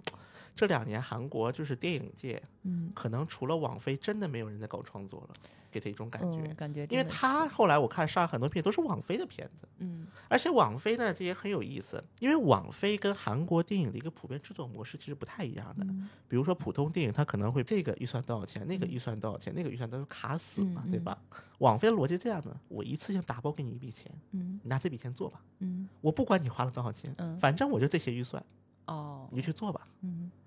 [0.59, 5.35] 这两年韩国就是电影界嗯可能除了网飞，真的没有人在搞创作了，
[5.71, 6.41] 给他一种感觉。
[6.51, 15.85] 嗯，感觉因为他后来我看上很多片都是网飞的片子，嗯而且网飞呢这也很有意思，因为网飞跟韩国电影的一个普遍制作模式其实不太一样的。
[15.85, 21.17] 嗯比如说普通电影，它可能会这个预算多少钱，那个预算多少钱，那个预算都是卡死嘛，对吧？
[21.59, 28.45] 网飞的逻辑这样的，我一次性打包给你一笔钱，嗯你拿这笔钱做吧，嗯我不管你花了多少钱，嗯反正我就这些预算，
[28.87, 29.87] 哦你就去做吧。
[30.03, 30.38] 嗯那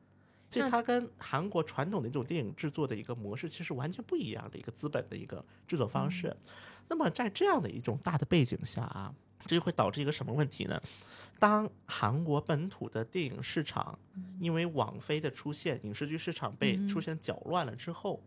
[0.52, 6.36] 所以它跟韩国传统的一种电影制作的一个模式其实完全不一样的一个资本的一个制作方式。
[6.90, 10.80] 那么在这样的一种大的背景下啊，这就会导致一个什么问题呢？
[11.40, 13.98] 当韩国本土的电影市场
[14.40, 18.22] 因为网飞的出现，影视剧市场被嗯出现搅乱了之后，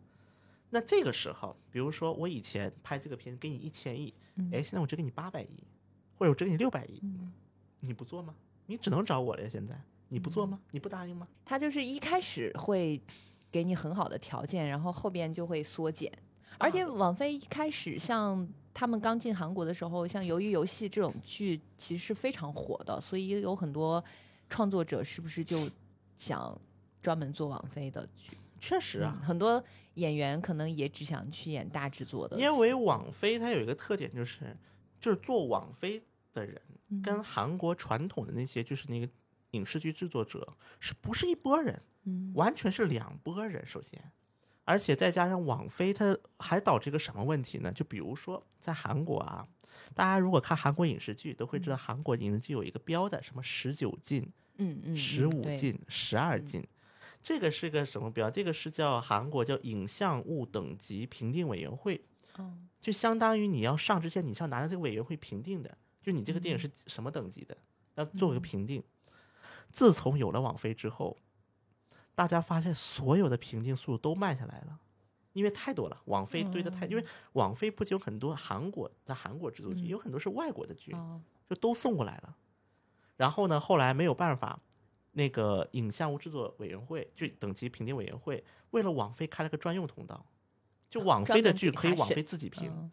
[0.70, 5.62] 那这个时候，比如说我以前拍这个片给你一千亿，嗯哎，现在我只给你八百亿，
[6.16, 7.32] 或者我只给你六百亿，嗯，
[7.80, 8.34] 你不做吗？
[8.66, 9.48] 你只能找我了呀！
[9.52, 9.78] 现在
[10.14, 10.60] 你不做吗？
[10.70, 11.26] 你不答应吗？
[11.44, 13.00] 他就是一开始会
[13.50, 16.10] 给你很好的条件，然后后边就会缩减。
[16.58, 24.02] 而且啊网飞一开始像他们刚进韩国的时候，像《鱿鱼游戏》这种剧其实是非常火的，所以有很多
[24.48, 25.68] 创作者是不是就
[26.16, 26.56] 想
[27.02, 28.36] 专门做网飞的剧？
[28.60, 29.62] 确实啊，嗯很多
[29.94, 34.56] 演员可能也只想去演大制作的，因为网飞它有一个特点，就是
[35.00, 36.00] 就是做网飞
[36.32, 39.08] 的人嗯跟韩国传统的那些就是那个
[39.54, 41.80] 影视剧制作者是不是一拨人？
[42.06, 43.64] 嗯完全是两拨人。
[43.66, 44.12] 首先，
[44.64, 47.72] 而且再加上网飞，它还导致一个什么问题呢？
[47.72, 49.46] 就比如说在韩国啊，
[49.94, 56.62] 大家如果看韩国影视剧，都会知道韩国影视剧有一个标的，什么十九禁、嗯嗯，十五禁、十二禁。
[57.22, 58.30] 这个是个什么标？
[58.30, 62.04] 这个是叫韩国叫影像物等级评定委员会，
[62.36, 67.56] 哦就相当于你要上之前，你是要拿着这个委员会评定的，就你这个电影是什么等级的，
[67.94, 68.84] 要做一个评定。
[69.74, 71.18] 自从有了网飞之后，
[72.14, 74.78] 大家发现所有的评定速度都慢下来了，
[75.32, 82.36] 因为太多了，网飞堆的太，因为网飞不仅有很多韩国在韩国制作剧，嗯有很多是外国的剧，哦就都送过来了。
[83.16, 84.60] 然后呢，后来没有办法，
[85.10, 90.24] 那个影像物制作委员会就等级评定委员会为了网飞开了个专用通道，
[90.88, 92.92] 就网飞的剧可以网飞自己评，嗯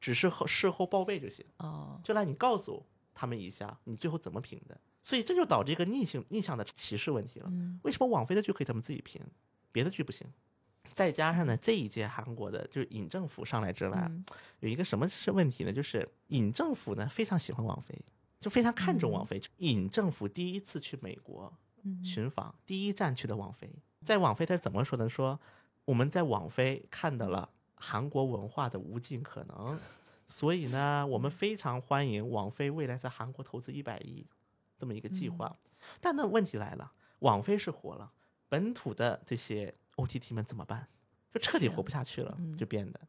[0.00, 4.80] 只是后事后报备就行，哦就来你告诉他们一下，你最后怎么评的。
[5.04, 7.46] 所以这就导致一个逆性逆向的歧视问题了。
[7.50, 9.20] 嗯为什么网飞的剧可以他们自己评，
[9.70, 10.26] 别的剧不行？
[10.94, 14.24] 再加上呢，这一届韩国的就是尹政府上来之外，嗯
[14.60, 15.72] 有一个什么是问题呢？
[15.72, 17.94] 就是尹政府呢非常喜欢网飞，
[18.40, 19.40] 就非常看重网飞。
[19.58, 23.68] 尹政府第一次去美国嗯寻访，第一站去的网飞，
[24.04, 25.08] 在网飞他是怎么说呢？
[25.08, 25.38] 说
[25.84, 29.78] 我们在网飞看到了韩国文化的无尽可能，
[30.28, 34.24] 所以呢，我们非常欢迎网飞未来在韩国投资一百亿
[34.78, 35.56] 这么一个计划。
[36.00, 38.12] 但那问题来了，网飞是火了，
[38.48, 40.88] 本土的这些 OTT 们怎么办？
[41.32, 43.00] 就彻底活不下去了，嗯就变得。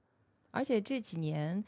[0.51, 1.63] 而且这几年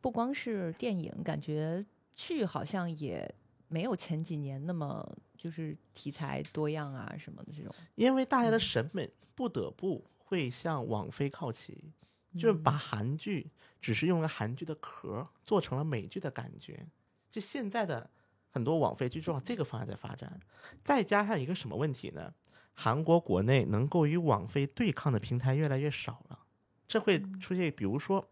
[0.00, 3.32] 不光是电影，感觉剧好像也
[3.68, 7.74] 没有前几年那么就是题材多样啊什么的这种。
[7.94, 11.92] 因为大家的审美不得不会向网飞靠齐，
[12.34, 16.86] 就是把韩剧只是用了韩剧的壳做成了美剧的感觉。
[17.30, 18.10] 就现在的
[18.54, 20.40] 很多网飞剧就往这个方向在发展，
[20.84, 22.32] 再加上一个什么问题呢？
[22.72, 26.38] 韩国国内能够与网飞对抗的平台越来越少了，
[26.86, 28.24] 这会出现，比如说，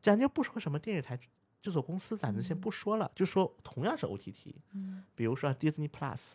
[0.00, 1.16] 咱就不说什么电视台
[1.62, 4.56] 制作公司，咱就先不说了，就说同样是 OTT，
[5.14, 6.32] 比如说 Disney Plus，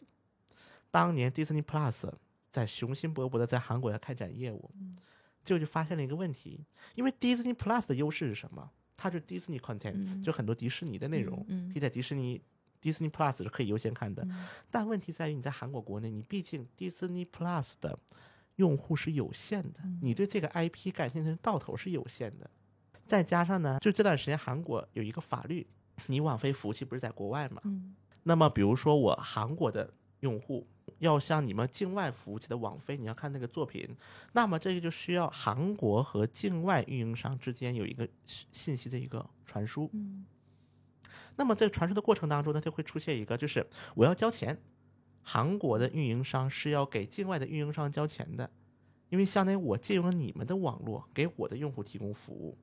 [0.89, 2.10] 当年 Disney Plus
[2.49, 4.71] 在雄心勃勃的在韩国要开展业务，
[5.43, 8.71] 结果就发现了一个问题，因为 Disney Plus 的优势是什么？
[8.95, 11.69] 它就 Disney contents，、就很多迪士尼的内容，嗯。
[11.69, 12.41] 可以在迪士尼
[12.81, 14.23] Disney Plus 是可以优先看的。
[14.23, 17.97] 嗯但问题在于你在韩国国内，你毕竟 Disney Plus 的
[18.55, 22.49] 用户是有限的，嗯你对这个 IP 感兴趣的到头是有限的。
[23.05, 25.65] 再加上呢，就这段时间韩国有一个法律，
[26.07, 27.61] 你网飞服务器不是在国外嘛？
[27.65, 30.67] 嗯那么比如说我韩国的用户
[30.99, 33.95] 要向你们境外服务器的网飞，你要看那个作品，
[34.33, 39.89] 那么这个就需要韩国和境外运营商之间有一个信信息的一个传输。
[39.93, 40.25] 嗯
[41.39, 44.56] 那么在传输的过程当中呢，就会出现一个，就是我要交钱，
[45.23, 48.52] 韩国的运营商是要给境外的运营商交钱的，
[49.08, 52.58] 因为相当于我借用了你们的网络给我的用户提供服务，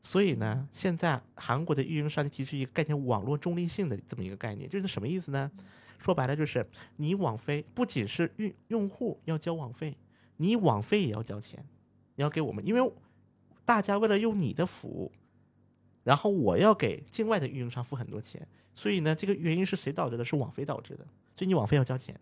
[0.00, 5.50] 所以呢，现在韩国的运营商就提出一个概念——网络中立性的这么一个概念，就是什么意思呢？
[5.98, 6.64] 说白了就是
[6.96, 9.96] 你网飞不仅是用用户要交网费，
[10.36, 11.66] 你网费也要交钱，
[12.14, 12.92] 你要给我们，因为
[13.64, 15.10] 大家为了用你的服务，
[16.04, 20.24] 然后我要给境外的运营商付很多钱，所以呢，这个原因是谁导致的？
[20.24, 22.18] 是网飞导致的，所以你网费要交钱。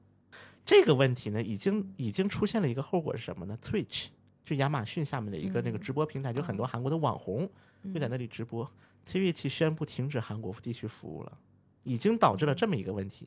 [0.65, 4.07] 这个问题呢，已经已经出现了一个后果是什么呢？Twitch
[4.45, 7.51] 就亚马逊下面的一个那个直播平台，就很多韩国的网红
[7.93, 8.71] 就在那里直播
[9.07, 11.39] ，Twitch 宣布停止韩国地区服务了，
[11.83, 13.27] 已经导致了这么一个问题。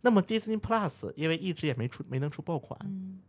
[0.00, 3.20] 那么 Disney Plus 因为一直也没出没能出爆款，嗯，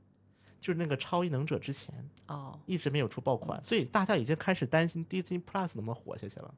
[0.61, 1.93] 就是那个超异能者之前
[2.27, 6.53] 哦，一直没有出爆款，所以大家已经开始担心 Disney Plus 能不能活下去了。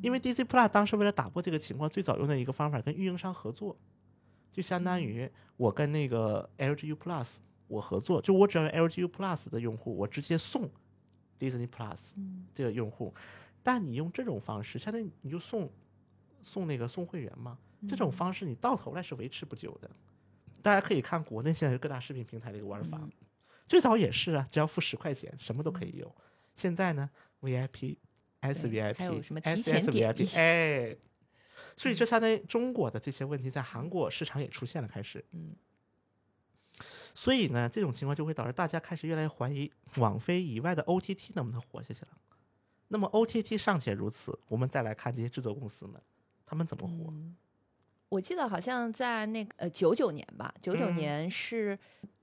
[0.00, 3.76] 因为 Disney Plus 当时为了打破这个情况，最早用的一个方法跟运营商合作，
[4.50, 7.28] 就相当于我跟那个 LGU Plus
[7.68, 10.68] 我合作，就我只要 LGU Plus 的用户，我直接送
[11.38, 11.98] Disney Plus
[12.54, 13.14] 这个用户。
[13.62, 15.70] 但你用这种方式，相当于你就送
[16.42, 17.58] 送那个送会员嘛。
[17.88, 19.90] 这种方式你到头来是维持不久的。
[20.62, 23.00] 大家可以看国内现在各大视频平台的一个玩法，
[23.72, 26.14] 最早也是啊，只要付十块钱，什么都可以用。
[26.54, 27.08] 现在呢
[27.40, 27.96] ，VIP、
[28.40, 30.94] S VIP、还有什么提前 SS 点 VIP，哎，
[31.74, 35.24] 所以这相当于中国的这些问题在韩国市场也出现了，开始。
[35.30, 35.56] 嗯。
[37.14, 42.08] 所以呢，这种情况就会导致大家开始越来越怀疑网飞以外的 OTT 能不能活下去了。
[42.88, 45.98] 那么 OTT 尚且如此，我们再来看这些制作公司们，
[46.44, 47.10] 他们怎么活？
[48.10, 51.78] 我记得好像在那个呃九九年吧，九九嗯年是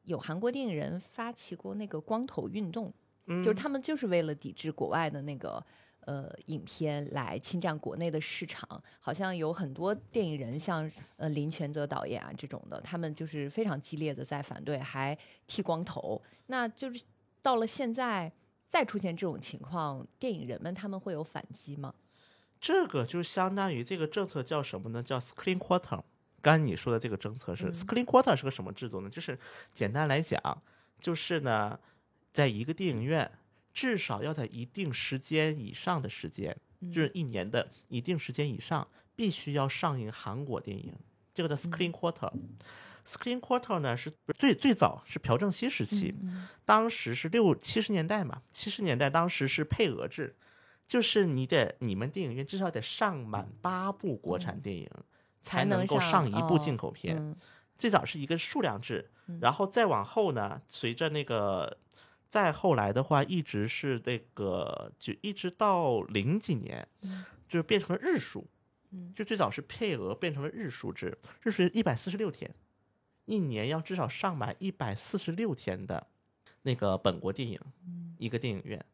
[0.09, 2.91] 有韩国电影人发起过那个光头运动，
[3.27, 5.63] 嗯就是他们就是为了抵制国外的那个
[6.01, 8.67] 呃影片来侵占国内的市场。
[8.99, 16.19] 好像有很多电影人，像呃林权泽导演啊这种的，他们就是非常激烈的在反对，还剃光头。
[16.47, 17.03] 那就是
[17.43, 18.31] 到了现在
[18.67, 21.93] 再出现这种情况，电影人们他们会有反击吗？
[22.59, 25.03] 这个就相当于这个政策叫什么呢？
[25.03, 26.01] 叫 Screen Quarter。
[26.41, 29.09] 刚才你说的这个政策是、嗯 Screen Quarter 是个什么制度呢？
[29.09, 29.37] 就是
[29.71, 30.39] 简单来讲，
[30.99, 31.79] 就是呢，
[32.31, 33.31] 在一个电影院
[33.73, 36.55] 至少要在一定时间以上的时间，
[36.91, 40.93] 就是一年的一定时间以上，必须要上映韩国电影。
[41.33, 42.31] 这个叫 Screen Quarter。
[43.05, 46.13] Screen Quarter 呢是最最早是朴正熙时期，
[46.63, 50.35] 当时是六七十年代嘛，七十年代当时是配额制，
[50.85, 54.89] 就是你得你们电影院至少得上满八部国产电影，
[55.41, 57.17] 才能够上上一部哦进口片。
[57.17, 57.35] 嗯
[57.79, 61.77] 最早是一个数量制，然后再往后呢，随着那个
[62.27, 66.85] 再后来的话，一直是那个就一直到零几年，
[67.47, 68.45] 就变成了日数，
[69.15, 72.53] 就最早是配额变成了日数制，日数一百四十六天，
[73.23, 76.07] 一年要至少上满一百四十六天的
[76.63, 77.57] 那个本国电影，
[78.17, 78.85] 一个电影院。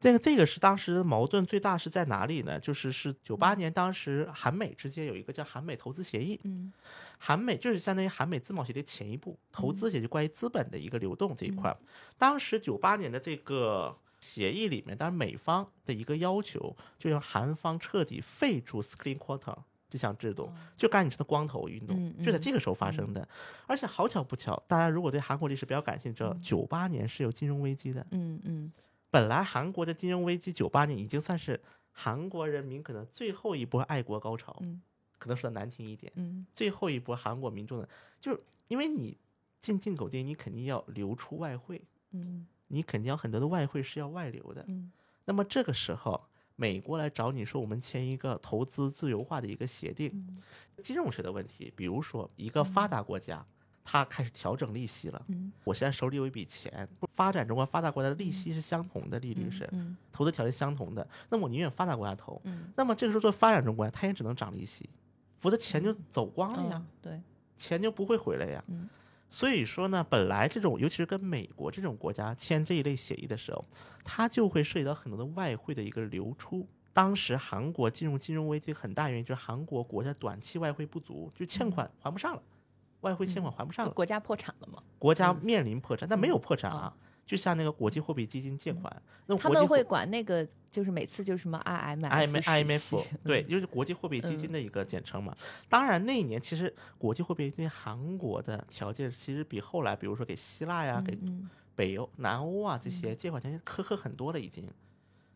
[0.00, 2.58] 这个这个是当时的矛盾最大是在哪里呢？
[2.60, 6.72] 就是是九八年，当时韩美之间有一个叫韩美投资协议，嗯
[7.18, 11.76] 韩美就是相当于韩美自贸协定前一步，投资也就关于资本的一个流动这一块儿。
[12.16, 19.56] 当时九八年的这个协议里面，当然美方的一个要求，就让韩方彻底废除 Screen quarter
[19.90, 23.26] 这项制度，就刚才你说的光头运动嗯，就在这个时候发生的。
[23.66, 28.06] 而且好巧不巧，大家如果对韩国历史比较感兴趣，知道九八年是有金融危机的。
[28.12, 28.72] 嗯嗯
[29.10, 31.60] 本来韩国的金融危机九八年已经算是
[31.92, 34.80] 韩国人民可能最后一波爱国高潮，嗯
[35.18, 37.88] 可能说的难听一点，嗯最后一波韩国民众的，
[38.20, 39.16] 就是因为你
[39.60, 44.64] 进进口店，你肯定要流出外汇，嗯你肯定要很多的外汇是要外流的。
[44.68, 44.92] 嗯
[45.24, 46.22] 那么这个时候，
[46.54, 50.38] 美国来找你说我们签一个投资自由化的一个协定，嗯
[50.82, 53.44] 金融学的问题，比如说一个发达国家。
[53.90, 55.22] 它开始调整利息了。
[55.28, 62.38] 嗯我现在手里有一笔钱，发展中国发达国家的利息是相同的，利率是嗯投资条件相同的，那么我宁愿发达国家投。
[62.44, 64.90] 嗯那么这个时候做发展中国家，它也只能涨利息，
[65.40, 66.76] 否则钱就走光了呀。
[66.76, 67.20] 嗯对
[67.56, 68.62] 钱就不会回来呀。
[68.66, 68.86] 嗯
[69.30, 73.64] 所以说呢，本来这种尤其是跟美国这种国家签这一类协议的时候，
[74.04, 76.66] 它就会涉及到很多的外汇的一个流出。
[76.92, 82.42] 当时韩国进入金融危机很大原因就是韩国国家短期外汇不足，就欠款还不上了，
[83.00, 86.96] 外汇欠款还不上了，就国家破产了吗，国家面临破产，但没有破产嗯啊。
[87.26, 88.90] 就像那个国际货币基金借款，
[89.26, 95.36] 那他们会国际货管那个就是每次就是什么 IMF IM IMF 对，就是国际货币基金的一个简称嘛。
[95.68, 104.66] 当然那一年其实国际货币对韩国的条件其实比后来，比如说给希腊呀、给嗯北欧、南欧啊这些借款条件苛刻很多了已经。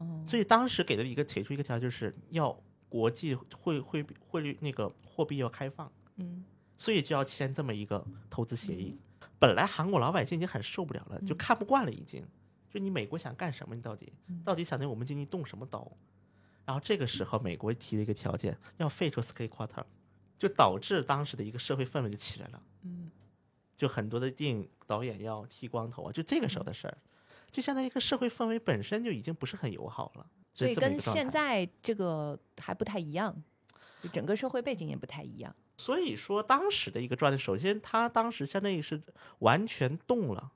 [0.00, 2.58] 嗯所以当时给的一个提出一个条件就是要
[2.88, 6.42] 国际汇汇汇率那个货币要开放，嗯
[6.78, 8.98] 所以就要签这么一个投资协议。
[9.38, 12.24] 本来韩国老百姓已经很受不了了，就看不惯了已经。
[12.70, 13.74] 就你美国想干什么？
[13.74, 14.12] 你到底
[14.44, 15.90] 到底想对我们经济动什么刀？
[16.64, 19.84] 然后这个时候美国提了一个条件，要废除 Sky Quarter，
[20.38, 22.62] 就导致当时的一个社会氛围就起来了。
[22.82, 23.10] 嗯，
[23.76, 26.96] 就很多的电影导演要剃光头啊，就这个时候的事儿，
[27.50, 30.26] 就相当于一个社会氛围本身就已经不是很友好了。
[30.54, 33.34] 所以跟现在这个还不太一样，
[34.02, 35.54] 就整个社会背景也不太一样。
[35.76, 39.00] 所以说当时的一个状态，首先他当时相当于是
[39.40, 40.52] 完全动了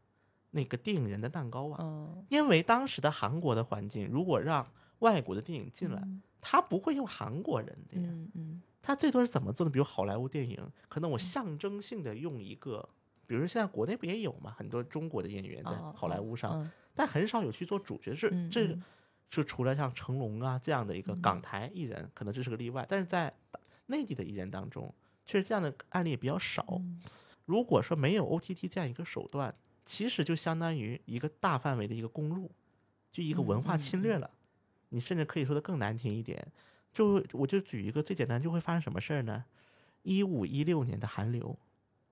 [0.51, 4.67] 那个电影人的蛋糕啊，嗯，因为当时的韩国的环境，如果让
[5.01, 8.63] 外国的电影进来，嗯他不会用韩国人的呀，嗯嗯。
[8.81, 9.71] 他最多是怎么做的？
[9.71, 12.89] 比如好莱坞电影，可能我象征性的用一个，
[13.27, 18.83] 比如说现在国内不也有嘛，很多中国的演员在哦好莱坞上，嗯但很少有去做主角，是嗯这嗯
[19.29, 23.35] 就除了像成龙啊这样的一个港台艺人，可能这是个例外，但是在
[23.87, 24.95] 内地的艺人当中，
[25.27, 26.65] 确实这样的案例也比较少。
[26.71, 27.01] 嗯
[27.47, 29.55] 如果说没有 OTT 这样一个手段，
[29.85, 32.51] 其实就相当于一个大范围的一个公路，
[33.13, 34.29] 就一个文化侵略了。
[34.89, 36.45] 你甚至可以说的更难听一点，
[36.93, 39.45] 就我就举一个最简单，就会发生什么事儿呢？
[40.03, 41.57] 一五一六年的韩流，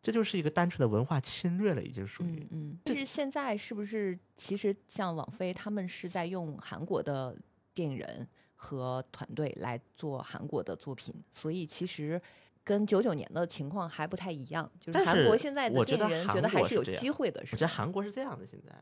[0.01, 2.39] 这就是一个单纯的文化侵略了，已经属于。
[2.43, 2.79] 嗯嗯。
[2.85, 7.37] 但是现在是不是其实像网飞他们是在用韩国的
[7.75, 12.23] 电影人和团队来做韩国的作品，所以其实。
[12.65, 17.69] 跟九九年的情况还不太一样，就是但韩国是现在的我觉得韩电影人觉得还是有机会的，是我觉得？
[17.69, 18.73] 韩国是这样的，现在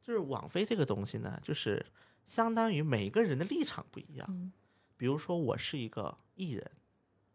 [0.00, 1.84] 就是网飞这个东西呢，就是
[2.24, 4.26] 相当于每个人的立场不一样。
[4.30, 4.52] 嗯
[4.96, 6.70] 比如说，我是一个艺人，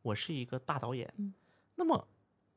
[0.01, 1.33] 我是一个大导演，嗯
[1.75, 2.07] 那么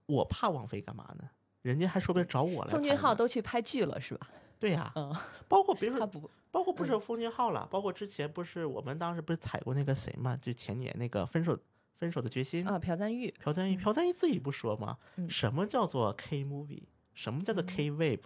[0.06, 1.28] 我怕网飞干嘛呢？
[1.62, 2.70] 人家还说不定找我来。
[2.70, 4.28] 奉俊昊都去拍剧了，是吧？
[4.60, 5.12] 对呀、 嗯，
[5.48, 10.36] 包括比如说，不，包括不是奉俊昊了，包括之前不是我们当时不是踩过那个谁嘛？
[10.40, 11.58] 就前年那个分手
[12.00, 14.96] 分手的决心，啊，朴赞玉，朴赞玉，朴赞玉自己不说吗？
[15.16, 16.84] 嗯什么叫做 K movie？
[17.12, 18.22] 什么叫做 K wave？、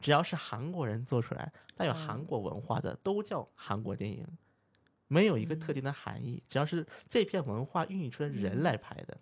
[0.00, 4.24] 只要是韩国人做出来，带有韩国文化的，都叫韩国电影，
[5.08, 6.40] 没有一个特定的含义。
[6.48, 9.18] 只要是这片文化孕育出的人来拍的，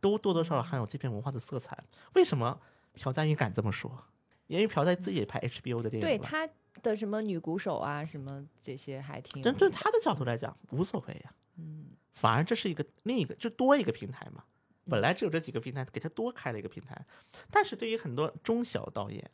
[0.00, 1.76] 都多多少少含有这片文化的色彩。
[2.14, 2.60] 为什么
[2.94, 4.04] 朴赞玉敢这么说？
[4.46, 6.48] 因为朴赞玉自己也拍 HBO 的电影对他
[6.82, 14.44] 的什么女鼓手啊，什么这些还挺但对他的角度来讲，无所谓呀、嗯反而这是一个另一个就多一个平台嘛。
[14.88, 17.06] 本来只有这几个平台，给他多开了一个平台。
[17.50, 19.30] 但是对于很多中小导演，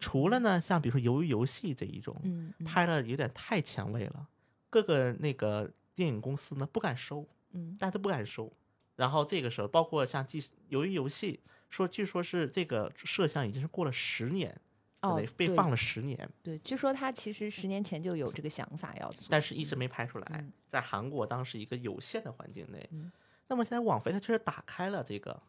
[0.00, 4.28] 除了呢，像比如说鱿鱼游戏这一种，嗯嗯拍了有点太前卫了，
[4.68, 8.52] 各个那个电影公司呢不敢收，嗯大家都不敢收。
[8.96, 14.60] 然后这个时候，包括像记鱿鱼游戏，说据说是这个摄像已经是过了十年，
[15.00, 20.52] 哦被放了十年，对，据说他其实十年前就有这个想法要做，但是一直没拍出来嗯。
[20.68, 23.10] 在韩国当时一个有限的环境内嗯，
[23.46, 25.40] 那么现在网飞它确实打开了这个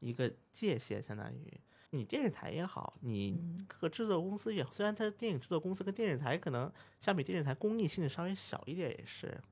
[0.00, 6.70] 一个界限，相当于你电视台也好，你嗯各个制作公司也好，虽然它电影制作公司跟电视台可能
[7.00, 9.42] 相比电视台公益性质稍微小一点也是，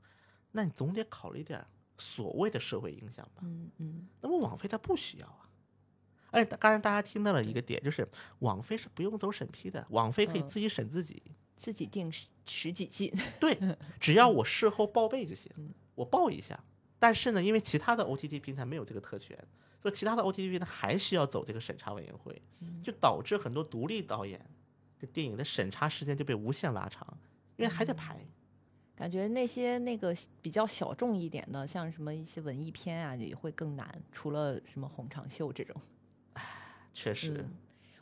[0.52, 3.40] 那你总得考虑点所谓的社会影响吧。
[3.42, 5.47] 嗯嗯那么网飞它不需要啊。
[6.30, 8.06] 而且刚才大家听到了一个点，就是
[8.40, 11.22] 网飞是不用走审批的，网飞可以嗯自己审自己。
[11.56, 13.58] 自己定十十几季，对，
[13.98, 16.56] 只要我事后报备就行嗯，我报一下。
[17.00, 19.36] 但是呢，因为其他的 OTT 平台没有这个特权，
[19.80, 24.38] 所以其他的 OTT 平台还需要走这个审查委员会，嗯就导致很多独立导演
[25.00, 27.04] 的电影的审查时间就被无限拉长，
[27.56, 28.24] 因为还得排。
[28.94, 34.00] 感觉那些那个比较小众一点的，像什么一些文艺片啊，也会更难。
[34.12, 35.74] 除了什么《红长袖》这种，
[36.98, 37.56] 确实，嗯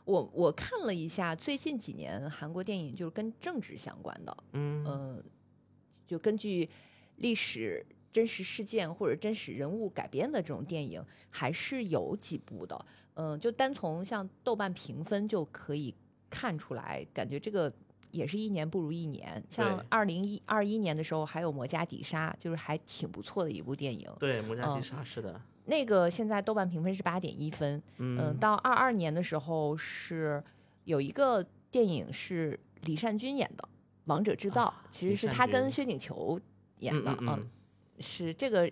[0.05, 5.23] 我我看了一下最近几年韩国电影，就是跟政治相关的，嗯呃，
[6.07, 6.69] 就根据
[7.17, 12.85] 历史真实事件或者真实人物改编的这种电影，还是有几部的。
[13.15, 15.93] 嗯、就单从像豆瓣评分就可以
[16.29, 17.71] 看出来，感觉这个
[18.11, 19.43] 也是一年不如一年。
[19.49, 24.09] 像对二零一二一年的时候，还有《摩加迪沙》，就是还挺不错的一部电影。
[24.19, 30.43] 对，摩加嗯迪沙是的，那个现在豆瓣评分是八点一分，嗯，嗯，到二二年的时候是
[30.85, 33.63] 有一个电影是李善均演的
[34.05, 36.39] 《王者制造》啊其实是他跟薛景求
[36.79, 37.47] 演的嗯
[37.99, 38.71] 是这个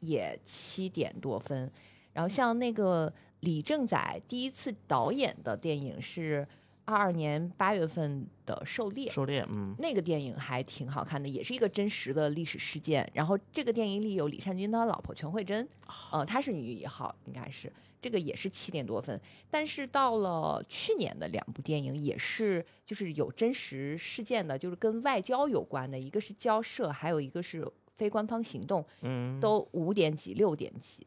[0.00, 1.70] 也七点多分。
[2.12, 6.46] 然后像那个李正宰第一次导演的电影是
[6.86, 13.08] 二二年八月份的《狩猎》，狩猎，嗯，那个电影还挺好看的，也是一个真实的历史事件。
[13.12, 15.68] 然后这个电影里有李善均的老婆全慧珍，
[16.12, 17.70] 呃，她是女一号，应该是
[18.00, 19.20] 这个也是七点多分。
[19.50, 31.04] 但是到了去年的两部电影也是就是有真实事件的，就是跟外交有关的，一个是交涉，还有一个是非官方行动，嗯，都五点几、六点几。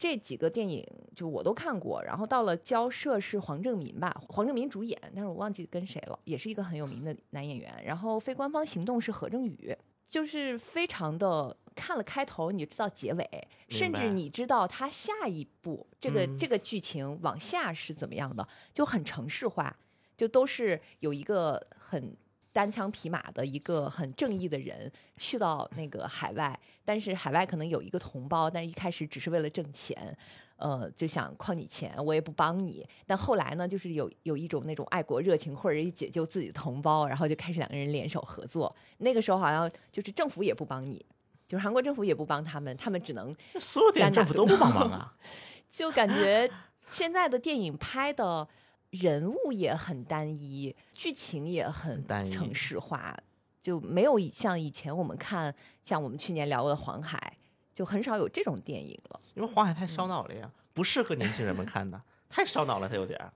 [0.00, 0.82] 这几个电影
[1.14, 7.84] 就我都看过，然后到了交涉是黄正民吧，黄正民主演，但是我忘记跟谁了，也是一个很有名的男演员。
[7.84, 9.76] 然后非官方行动是何正宇，
[10.08, 19.76] 就是非常的看了开头你就知道结尾，甚至你知道他下一步这个、嗯这个剧情往下是怎么样的，就很城市化，
[20.16, 22.16] 就都是有一个很
[22.52, 30.16] 单枪匹马的一个很正义的人去到那个海外，但是海外可能有一个同胞，但是一开始只是为了挣钱。
[30.56, 32.86] 呃，就想诓你钱，我也不帮你。
[33.06, 38.70] 但后来呢，就是有有一种那种爱国热情，或者是解救自己的同胞，然后就开始两个人联手合作。
[38.98, 41.02] 那个时候好像就是政府也不帮你，
[41.48, 45.16] 就是韩国政府也不帮他们，他们只能这所有电影政府都不帮忙啊。
[45.70, 46.46] 就感觉
[46.90, 48.46] 现在的电影拍的
[48.90, 53.16] 人物也很单一，剧情也很很单一城市化，
[53.62, 57.36] 就没有以像以前我们看像我们去年聊过的《黄海》，
[57.76, 59.20] 就很少有这种电影了。
[59.34, 63.32] 因为黄海太烧脑了呀，不适合年轻人们看的，太烧脑了，它有点儿。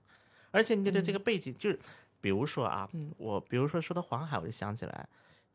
[0.51, 1.79] 而且你得对这个背景，就是
[2.21, 5.07] 比如说啊，我比如说说到黄海，我就想起来，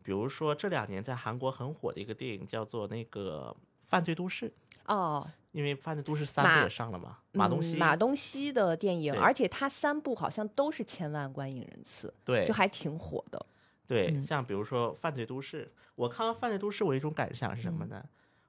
[0.03, 4.49] 比如说这两年在韩国很火的一个电影叫做那个《犯罪都市》，
[4.87, 7.19] 哦，因为《犯罪都市三》马不也上了吗？
[7.33, 13.45] 马东锡，嗯马东锡的电影，而且他三部好像都是千万观影人次，对就还挺火的。
[13.87, 15.65] 对，嗯像比如说《犯罪都市》，
[15.97, 18.05] 我看完《犯罪都市》，我有一种感想是什么嗯呢？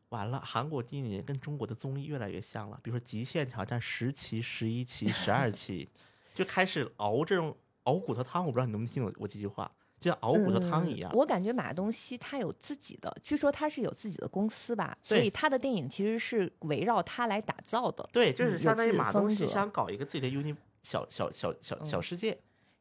[0.09, 2.79] 完了，韩国电影跟中国的综艺越来越像了。
[2.83, 5.89] 比如说《极限挑战》十期、十一期、十二 期，
[6.33, 8.45] 就开始熬这种熬骨头汤。
[8.45, 9.71] 我不知道你能不能听懂我这句话，
[10.01, 11.09] 就像熬骨头汤一样。
[11.13, 18.09] 嗯我感觉马东锡他有自己的，据说他是有自己的公司吧，所以他的电影其实是围绕他来打造的。
[18.11, 22.35] 对，就是相当于马东锡想搞一个自己的 uni 小小小小小世界，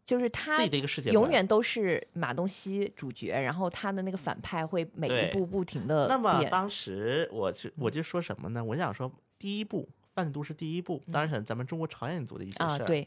[0.06, 1.10] 就是他自己的一个世界。
[1.10, 6.08] 永远都是马东锡主角，然后他的那个反派会每一步不停的。
[6.08, 8.64] 那么当时我是我就说什么呢？
[8.64, 9.82] 我想说，第一部
[10.14, 12.86] 《贩毒》是》第一部，当然是咱们中国朝鲜族的一些啊，事儿。
[12.86, 13.06] 对，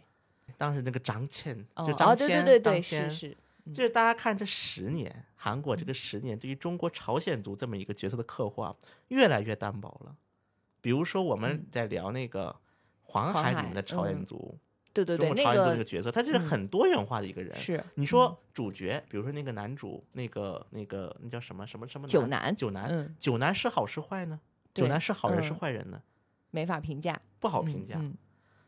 [0.58, 3.38] 当时那个张倩，哦就张哦，对骞，对对对，是是，
[3.72, 8.76] 就是大家看这十年，韩国这个十年对于中国朝鲜族这么一个角色的刻画
[9.08, 10.16] 越来越单薄了。
[10.82, 12.54] 比如说我们嗯在聊那个
[13.04, 14.60] 黄黄海海里面的朝鲜嗯族，
[14.92, 17.56] 对对对，中国朝鲜族这个个角色，他就是嗯很多元化的一个人。
[17.56, 24.40] 是你说主角，比如说那个男主，那个那个那叫什么什么什么九男，九男，嗯，九男是好是坏呢？
[24.74, 26.02] 九对男是好人是嗯坏人呢？
[26.52, 27.96] 没法评价，不好嗯评价。
[27.98, 28.14] 嗯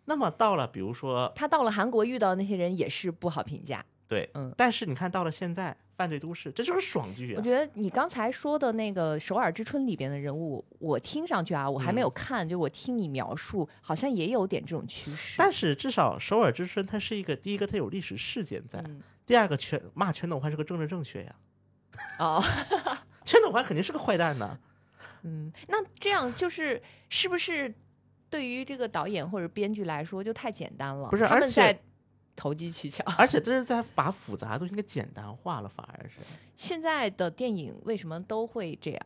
[0.05, 3.83] 那么到了比如说他到了韩国遇到那些人也是不好评价。
[4.07, 7.37] 对，嗯但是你看到了现在《犯罪都市》，这就是爽剧啊！
[7.37, 15.35] 我觉得你刚才说的那个《首尔之春》里边的人物，我听上去啊，我还没有看，就我听你描述，好像也有点这种趋势。
[15.37, 21.35] 但是至少首尔之春，它是一个第一个，它有历史事件在；嗯，第二个，全骂全斗焕是个政治正确呀，
[22.19, 22.43] 哦，
[23.25, 24.59] 全斗焕肯定是个坏蛋呢。
[25.23, 26.79] 嗯，那这样就是
[27.09, 27.73] 是不是
[28.29, 31.09] 对于这个导演或者编剧来说就太简单了？
[31.09, 31.79] 不是而且他们在
[32.35, 33.03] 投机取巧。
[33.17, 36.19] 而且这是在把复杂的东西给简单化了，反而是
[36.55, 39.01] 现在的电影为什么都会这样？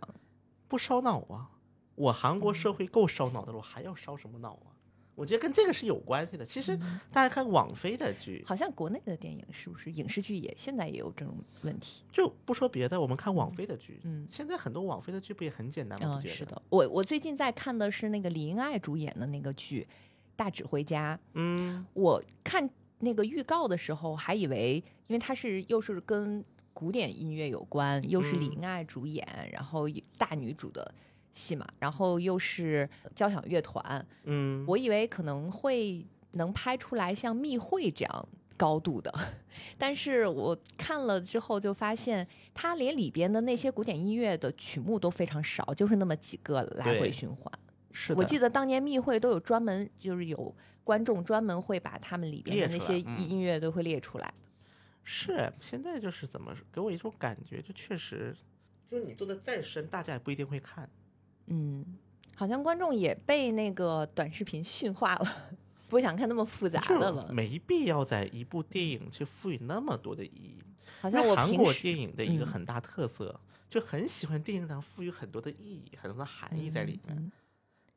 [0.67, 1.51] 不烧脑啊。
[1.95, 4.71] 我韩国社会够烧脑的了，我还要烧什么脑啊？
[5.15, 6.45] 我觉得跟这个是有关系的。
[6.45, 12.05] 其实嗯大家看网飞的剧，好像国内的电影是不是影视剧也现在也有这种问题？
[12.09, 16.21] 就不说别的，我们看网飞的剧，嗯现在很多网飞的剧不也很简单吗？
[16.23, 16.25] 嗯？
[16.25, 19.85] 是的，我我最近在看的是那个李英爱主演的那个剧
[20.37, 21.17] 《大指挥家》。
[21.33, 22.69] 嗯，我看
[22.99, 26.43] 那个预告的时候，还以为因为它是又是跟
[26.73, 29.87] 古典音乐有关，又是李嗯英爱主演，然后
[30.17, 30.93] 大女主的
[31.33, 38.29] 戏嘛，然后又是交响乐团，嗯，我以为可能会能拍出来像密会这样。
[38.59, 39.09] 高度的，
[39.79, 47.49] 但是我看了之后就发现，它连里边的那些古典音乐的曲目都非常少，就是那么几个来回循环。
[48.15, 54.33] 我记得当年密会都有专门，就是有观众专门会把他们里边的那些音音乐都会列出来。
[55.03, 58.35] 是现在就是怎么说给我一种感觉，就确实，
[58.85, 60.87] 就是你做的再深，大家也不一定会看。
[61.47, 61.83] 嗯，
[62.35, 65.25] 好像观众也被那个短视频驯化了，
[65.89, 67.31] 不想看那么复杂的了。
[67.33, 70.59] 没必要在一部电影去赋予那么多的意义。
[71.01, 73.39] 好像我韩国电影的一个嗯很大特色，
[73.69, 77.15] 就很喜欢电影上赋予很多的意义、很多的含义在里面。
[77.17, 77.31] 嗯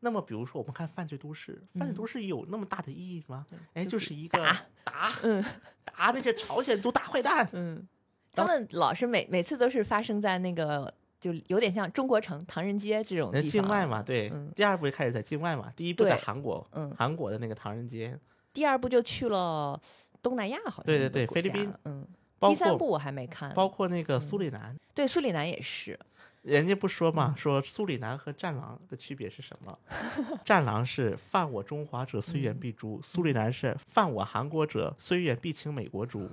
[0.04, 3.46] 那么，比如说我们看《犯罪都市》，《犯罪嗯都市》有那么大的意义吗？
[3.48, 5.44] 对哎，就就是是一个打打嗯
[5.84, 7.48] 打那些朝鲜族大坏蛋。
[7.52, 7.86] 嗯，
[8.32, 13.48] 他们老是每每次都是发生在那个就有点像中国城、唐人街这种地方。
[13.48, 18.18] 境外嘛，对，嗯第二部开始在境外嘛，第一部在韩国，嗯韩国的那个唐人街，
[18.52, 19.80] 第二部就去了
[20.20, 22.04] 东南亚，好像对对对菲律宾嗯，
[22.40, 23.54] 第三部我还没看。
[23.54, 25.96] 包括那个嗯苏里南，对苏里南也是，
[26.42, 29.78] 人家不说嗯嘛，说苏里南和战狼的区别是什么？
[30.44, 36.28] 战狼是犯我中华者，虽远必诛；苏里南是犯我韩国者，虽远必请美国诛。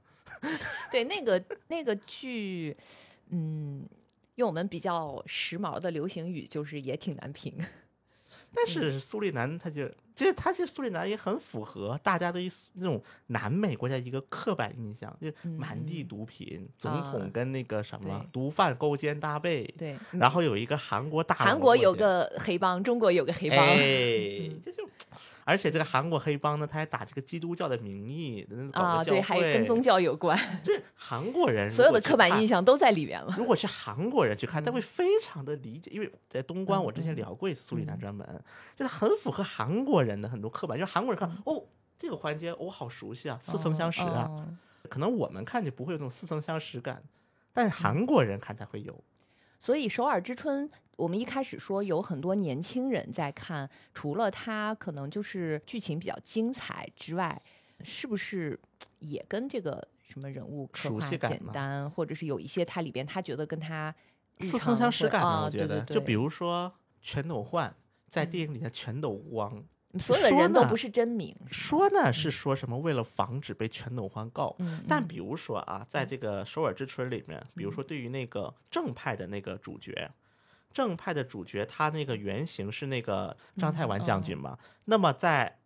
[0.90, 2.76] 对那个那个剧，
[3.28, 3.86] 嗯，
[4.36, 7.54] 用我们比较时髦的流行语，就是也挺难评。
[8.54, 15.28] 但是苏利南他就，其实他其实苏利南也很符合大家对于那种南美国家一个刻板印象，就
[15.58, 23.58] 满地毒品，总统跟那个什么毒贩勾肩搭背，对，然后有一个韩国大韩国有个黑帮，中国有个黑帮。
[23.58, 24.88] 哎，这就，
[25.44, 32.64] 而且这个韩国黑帮呢，他还打这个基督教的名义，搞啊，对，还跟宗教有关，这韩国人 所有的刻板印象。
[32.64, 33.34] 都在里面了。
[33.36, 38.26] 如果是韩国人去看，他会非常的理解，因为在东关，嗯我之前嗯聊过一次苏里南专门，
[38.74, 41.62] 就是很符合韩国人的很多刻板，就是韩国人看哦，
[41.98, 44.28] 这个环节我好熟悉啊，似曾相识啊。
[44.30, 44.56] 哦
[44.90, 47.02] 可能我们看就不会有那种似曾相识感，
[47.54, 49.02] 但是韩国人看才会有。
[49.58, 57.40] 所以《首尔之春》，我们一开始说有很多年轻人在看，除了他可能就是剧情比较精彩之外，
[57.82, 58.58] 是不是
[59.00, 63.94] 也跟这个什么人物刻熟画简单，或者是有一些他里边他觉得跟他
[64.40, 66.72] 似曾相识感我觉得，对对对就比如说
[67.02, 67.74] 全斗焕
[68.08, 69.62] 在电影里的全斗光，
[69.98, 72.12] 所有的人都不是真名，说呢？
[72.12, 74.56] 是说什么为了防止被全斗焕告，
[74.88, 80.10] 但比如说啊，在这个《首尔之春》里面，比如说对于那个正派的那个主角，
[80.74, 85.60] 正派的主角他那个原型是那个张太完将军嘛，那么在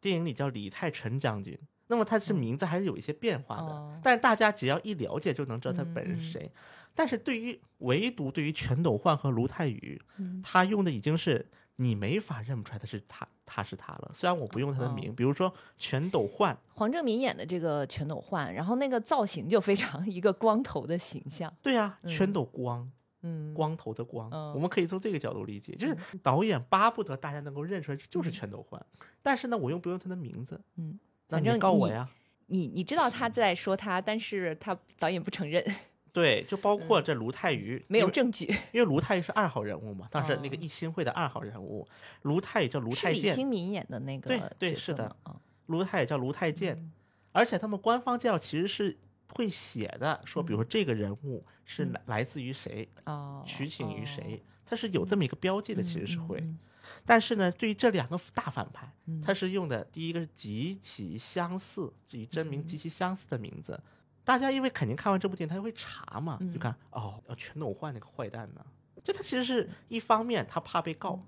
[0.00, 1.58] 电影里叫李泰成将军，
[1.88, 4.00] 那么他是名字还是有一些变化的，哦。
[4.02, 6.50] 但是大家只要一了解就能知道他本人是谁。
[6.94, 10.40] 但是对于唯独对于全斗焕和卢泰愚，嗯。
[10.42, 11.44] 他用的已经是
[11.76, 14.10] 你没法认不出来他是他，他是他了。
[14.14, 14.92] 虽然我不用他的哦。
[14.92, 22.08] 名，比如说全斗焕，黄正民演的这个全斗焕，然后那个造型就非常一个光头的形象，对呀、嗯。
[22.08, 22.90] 全斗光。
[23.22, 24.52] 嗯，光头的光，嗯。
[24.54, 28.84] 我们可以从这个角度理解，就是导演巴不得大家能够认出来这就是全斗焕，
[29.22, 30.98] 但是呢，我又不用他的名字，嗯，
[31.28, 32.08] 那你告我呀。
[32.46, 35.64] 你你知道他在说他，但是他导演不承认，
[36.12, 38.44] 对，就包括这卢泰愚，嗯没有证据。
[38.72, 41.88] 因为卢泰愚是二号人物嘛，当时那个哦一心会的二号人物，
[42.22, 45.16] 卢泰也叫卢是李泰建，新民演的那个对对是的
[45.66, 46.92] 卢泰也叫卢泰建，
[47.30, 48.98] 而且他们官方介绍其实是
[49.28, 54.06] 会写的，说比如说这个人物是来来自于谁，哦，取景于哦？
[54.06, 56.38] 谁，它是有这么一个标记的，其实是会。
[56.40, 56.58] 嗯
[57.04, 63.80] 但是呢，对于这两个大反派，嗯他是用的第一个是极其相似，是以真嗯名极其相似的名字。
[64.24, 68.66] 大家因为肯定看完这部电影，他会查嘛，嗯就看哦，要全斗焕那个坏蛋呢。
[69.04, 71.24] 就他其实是一方面他怕被告，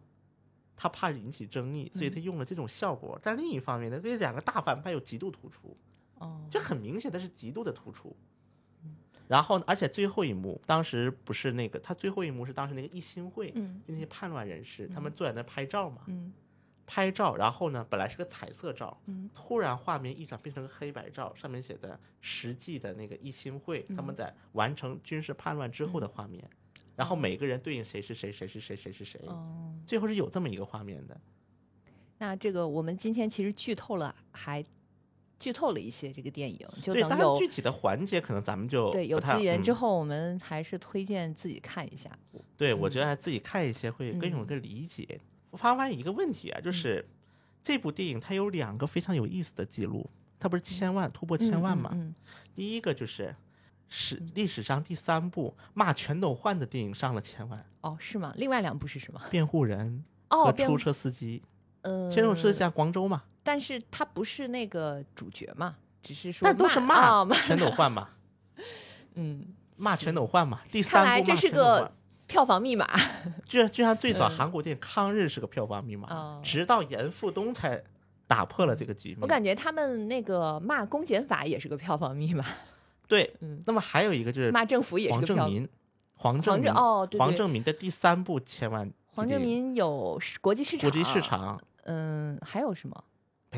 [0.74, 3.16] 他怕引起争议，所以他用了这种效果。
[3.22, 5.76] 但另一方面呢，这两个大反派又极度突出，
[6.16, 8.16] 哦，就很明显的是极度的突出。
[9.26, 13.80] 然后呢，而且最后一幕，当时不是那个，他最后一幕是当时那个一心会，嗯。
[13.86, 16.32] 那些叛乱人士，他们坐在那拍照嘛，嗯。
[16.86, 19.30] 拍照，然后呢，本来是个彩色照，嗯。
[19.34, 23.96] 突然画面一转变成个黑白照，上面写的实际的那个一心会嗯。
[23.96, 26.44] 他们在完成军事叛乱之后的画面，
[26.94, 31.18] 然后每个人对应谁是谁，谁是谁，谁是谁，哦，最后是有这么一个画面的。
[32.18, 34.62] 那这个我们今天其实剧透了，还
[35.44, 42.10] 剧透了一些这个电影，就对，等有具体的环节可能咱们就对有资源之嗯后，我们还是推荐自己看一下。
[42.56, 45.20] 对，我觉得还自己看一些会更有嗯个理解。
[45.50, 47.06] 我发现一个问题啊，就是
[47.62, 50.08] 这部电影它有两个非常有意思的记录，
[50.40, 51.90] 它不是千万突破千万嘛？
[51.92, 52.14] 嗯
[52.54, 53.34] 第一个就是
[53.88, 58.32] 史历史上第三部骂全斗焕的电影上了千万，哦，是吗？
[58.36, 59.20] 另外两部是什么？
[59.28, 60.04] 《辩护人》
[60.44, 61.42] 和出租车司机。
[61.82, 67.00] 呃，先生是在广州嘛，但是他不是那个主角嘛，只是说那都是骂骂。
[67.02, 68.08] 啊骂，全斗焕嘛，
[69.14, 70.62] 嗯，骂全斗焕嘛。
[70.72, 71.82] 第三部来这是骂全斗焕。
[71.82, 71.92] 个，
[72.26, 72.88] 票房密码。
[73.46, 74.36] 就就像最早嗯。
[74.36, 76.40] 韩国电影《抗日》是个票房密码，哦。
[76.42, 77.80] 直到严复东才
[78.26, 79.18] 打破了这个局面。
[79.20, 82.44] 我感觉他们那个骂公检法也是个票房密码，
[83.06, 83.62] 对，嗯。
[83.66, 85.36] 那么还有一个就是骂政府也是个票。
[85.36, 85.68] 黄正民，
[86.16, 91.60] 黄正黄民正哦，对对，黄正民的第三部千万黄正民有国际市场，国际市，场。
[91.86, 93.04] 嗯，还有什么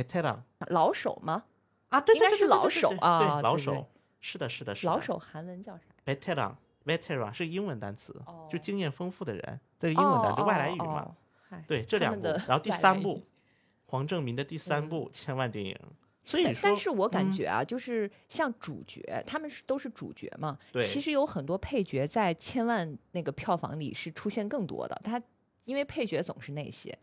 [0.00, 1.44] e e r a 老手吗？
[1.88, 3.86] 啊，对，应该是老手啊老手，
[4.20, 11.16] 是的，是的，是的老手韩文叫啥？veteran veteran 是英文单词，哦就经验丰富的人，这个英文单词哦外来语嘛。
[11.66, 13.22] 对，这两部然后第三部
[13.86, 15.78] 黄正明的第三嗯部千万电影，
[16.24, 20.58] 所以但是我感嗯觉啊，就是像主角，他们是都是主角嘛。
[20.72, 25.00] 对其实有很多配角在千万那个票房里是出现更多的。
[25.04, 25.22] 他
[25.64, 26.96] 因为配角总是那些，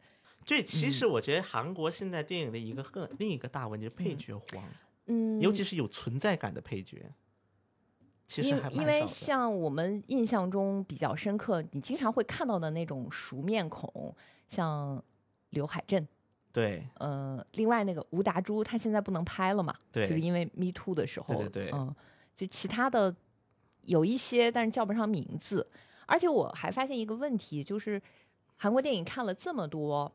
[0.46, 4.64] 这其实我觉得韩国现在电影的一个更另一个大问题，配角荒，
[5.06, 7.12] 嗯，尤其是有存在感的配角，
[8.28, 9.08] 其实因因为还蛮少的。
[9.08, 14.16] 像我们印象中比较深刻，你经常会看到的那种熟面孔，
[14.48, 15.02] 像
[15.50, 16.08] 刘海镇，
[16.52, 16.88] 对。
[16.96, 20.08] 呃，另外那个吴达洙，他现在不能拍了嘛，对。
[20.08, 21.72] 就是因为 Me Too 的时候，对对对。
[21.74, 21.94] 嗯，
[22.36, 23.16] 就其他的
[23.84, 25.70] 有一些，但是叫不上名字。
[26.06, 28.02] 而且我还发现一个问题，就是
[28.58, 30.12] 韩国电影看了这么多，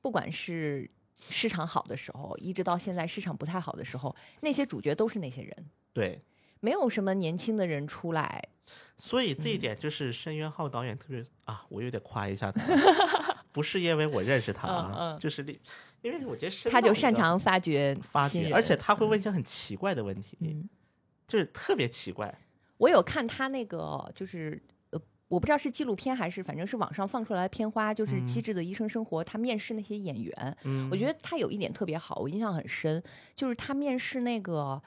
[0.00, 0.88] 不管是
[1.18, 6.20] 市场好的时候，一直到现在市场不太好的时候，那些主角都是那些人，对，
[6.60, 8.48] 没有什么年轻的人出来。
[8.96, 12.62] 所以这一点就是申元浩导演特别啊，我有点夸一下他，
[13.50, 15.18] 不是因为我认识他啊，嗯嗯。
[15.18, 15.60] 就是立
[16.02, 20.68] 因为我觉得申他就擅长发掘发掘，而且他会问一些很奇怪的问题，嗯，
[21.26, 22.32] 就是特别奇怪。
[22.78, 24.79] 我有看他那个，就是呃，
[25.30, 33.00] 我不知道是纪录片还是，反正是网上放出来的片花，就是《机智的医生生活》，他面试那些演员，嗯，我觉得他有一点特别好，我印象很深，
[33.36, 34.82] 就是他面试那个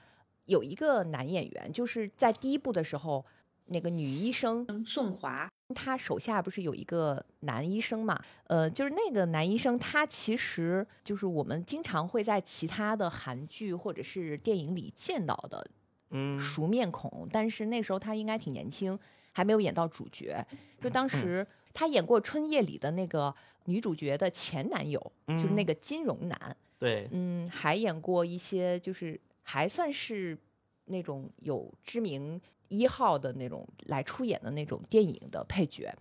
[0.47, 3.25] 有一个男演员，就是在第一部的时候，
[3.67, 8.21] 那个女医生宋华，他手下不是有一个男医生嘛？
[8.47, 15.65] 呃，就是那个男医生，他其实就是我们经常会在其他的韩剧或者是电影里见到的
[16.09, 16.37] 嗯。
[16.37, 18.99] 熟面孔，但是那时候他应该挺年轻，
[19.33, 20.45] 还没有演到主角。
[20.81, 23.33] 就当时他演过《春夜》里的那个
[23.65, 26.57] 女主角的前男友，就是那嗯个金融男。
[26.77, 30.37] 对，嗯，还演过一些就是还算是
[30.85, 35.93] 那种有知名一号的那种来出演的那种电影的配角，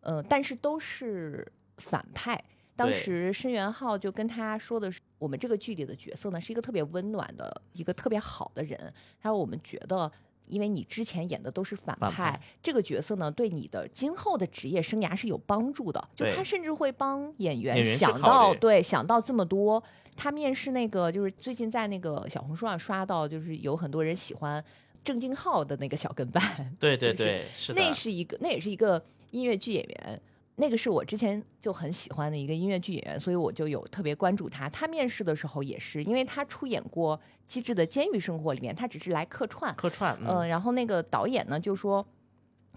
[0.00, 1.44] 呃，但是都是
[1.78, 2.42] 反派。
[2.76, 8.94] 当时申元浩就跟他说的是，我们这个剧里的角色呢是一个特别温暖的一个特别好的人。
[9.20, 10.10] 他说我们觉得。
[10.50, 16.08] 因为你之前演的都是反派，这个角色呢，对你的今后的职业生涯是有帮助的。
[16.14, 19.82] 就他甚至会帮演员想到对想到这么多，
[20.16, 24.62] 他面试那个就是最近在那个小红书上刷到，就是有很多人喜欢
[25.02, 26.42] 郑敬浩的那个小跟班，
[26.78, 30.20] 对对就是对，是的，那是一个那也是一个音乐剧演员，
[30.60, 34.68] 那个是我之前就很喜欢的一个音乐剧演员，所以我就有特别关注他。
[34.68, 42.06] 他面试的时候也是，因为他出演过《机智的监狱生活》里面，他只是来客串，客串，呃，嗯，然后那个导演呢就说。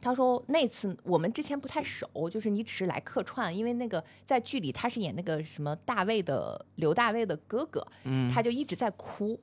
[0.02, 9.40] 他说：“那次我们之前不太熟，就是你只是来客串，因为那个在剧里他是演那个什么大卫的刘大卫的哥哥，嗯他就一直在哭。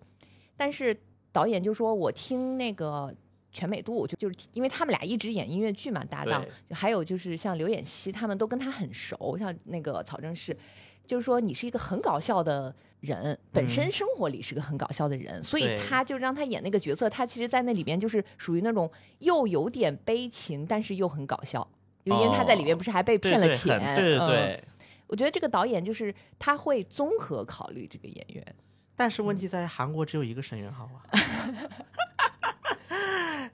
[0.58, 0.94] 但是
[1.32, 3.10] 导演就说：我听那个
[3.50, 10.56] 全美度，就就是因为他们俩一直演音乐剧嘛，搭档，就还有就是像刘演熙他们都跟他很熟，像那个曹正奭，
[11.06, 21.66] 就是说你是一个很搞笑的人，本身生活里是个很搞笑的人，所以他就让他演那个角色，他其实，在那里边就是属于那种又有点悲情，但是又很搞笑。
[22.04, 24.64] 因为他在里面哦不是还被骗了钱，很对对嗯对。
[25.06, 28.56] 我觉得这个导演就是他会综合考虑这个演员，
[28.96, 31.04] 但是问题在韩国只有一个申元浩啊。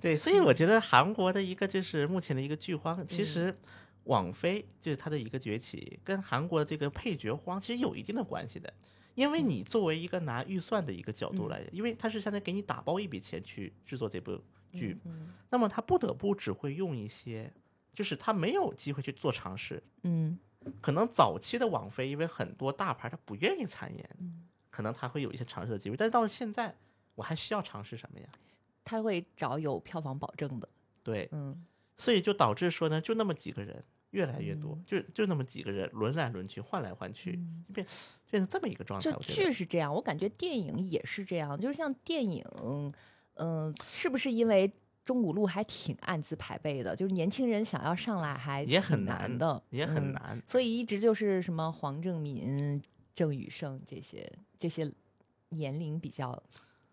[0.00, 3.56] 对，所以我觉得韩国的一个就是目前的一个剧荒，其实
[4.04, 8.72] 网飞就是它的一个崛起，跟韩国的这个配角荒其实有一定的关系的。
[9.14, 14.38] 因为你作为一个拿预算的一个角度来，因为它是相当于给你打包一笔钱去制作这部
[14.72, 17.50] 剧，嗯那么他不得不只会用一些，
[17.94, 19.82] 就是他没有机会去做尝试。
[20.02, 20.38] 嗯
[20.82, 25.96] 可能早期的网飞，因为很多大牌他不愿意参演，嗯可能他会有一些尝试的机会。
[25.96, 26.76] 但是到了现在，
[27.14, 28.28] 我还需要尝试什么呀？
[28.86, 30.68] 他会找有票房保证的，
[31.02, 31.66] 对，嗯
[31.98, 37.32] 所以就导致说呢，就那么几个人，越来越多，就就那么几个人轮来轮去，换来换去，
[37.66, 37.86] 就变
[38.30, 39.12] 变成这么一个状态。
[39.22, 42.44] 剧是这样，我感觉电影也是这样，就是像电影，
[43.34, 44.70] 嗯、是不是因为
[45.04, 50.42] 钟鼓路还挺暗自排辈的，就是年轻人想要上来还也很难难的，也很嗯难。
[50.46, 52.80] 所以一直就是什么黄正民、
[53.14, 54.92] 郑宇盛这些这些
[55.48, 56.42] 年龄比较，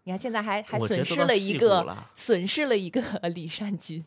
[0.03, 3.01] 你看现在还还 损失了一个损失了一个
[3.33, 4.03] 李善均，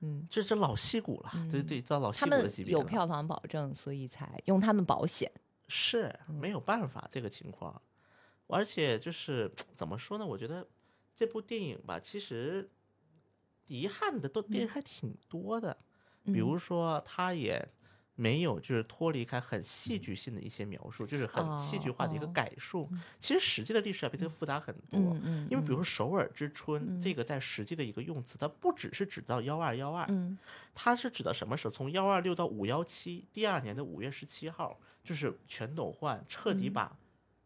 [0.00, 2.80] 嗯，这这老戏骨了，对对，到老戏骨的级别了。
[2.80, 5.30] 有票房保证，所以才用他们保险。
[5.68, 7.80] 是嗯没有办法这个情况，
[8.48, 10.26] 而且就是怎么说呢？
[10.26, 10.66] 我觉得
[11.16, 12.68] 这部电影吧，其实
[13.68, 15.74] 遗憾的都电影还挺多的，
[16.24, 17.66] 比如说他也
[18.14, 22.88] 没有就是脱离开很戏剧性的一些描述，就是很戏剧化的一个改述。
[23.18, 25.00] 其实实际的历史要比这个复杂很多。
[25.48, 30.38] 因为比如说首尔之春，这个在实际的一个用词，它不只是指到幺二幺二，嗯
[30.74, 31.70] 它是指的什么时候？
[31.70, 36.96] 从幺二六到五幺七，第二年的五月十七号，就是全斗焕彻底把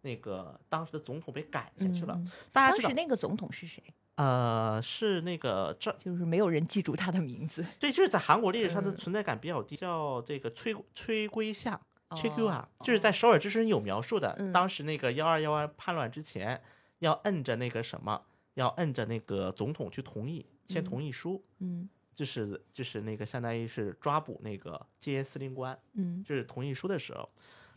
[0.02, 2.20] 那个当时的总统被赶下去了。
[2.52, 3.82] 大家知道，当时那个总统是谁？
[4.16, 7.64] 呃，是那个这就是没有人记住他的名字。
[7.78, 11.80] 对，就是在韩国历史上的嗯存在感比较低，叫这个崔崔圭夏。
[12.16, 16.62] 崔哦 Q 啊，就是在首尔之春有描述的，嗯当时那个幺二幺二叛乱之前，
[17.00, 18.22] 要摁着那个什么，
[18.54, 27.28] 要摁着那个总统去同意签同意书，嗯就是就是那个相当于是抓捕那个戒严司令官，嗯就是同意书的时候。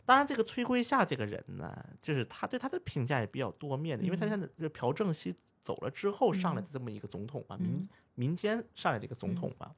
[0.06, 9.74] 当然，这个崔圭夏这个人呢，就是他对他的评价也比较多面的，因为他现在就朴正熙走了之后上来的这么一个总统嘛，民民间上来的一个总统嘛。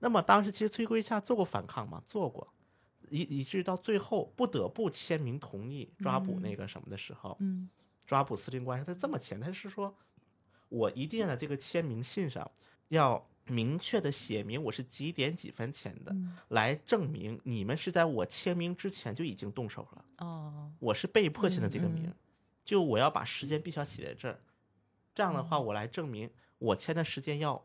[0.00, 2.52] 那么当时其实崔圭夏做过反抗嘛，做过，
[3.08, 7.68] 以以至于到最后不得不签名同意抓捕那个什么的时候，嗯。
[8.04, 9.94] 抓捕司令官，他这么签，他是说，
[10.68, 12.50] 我一定要在这个签名信上
[12.88, 16.36] 要明确的写明我是几点几分签的，嗯。
[16.48, 21.90] 来证明你们是在我签名之前就已经动手了，哦，我是被迫签的这个嗯。
[21.92, 22.12] 名，
[22.64, 24.40] 就我要把时间必须要写在这儿，
[25.14, 27.64] 这样的话我来证明我签的时间要，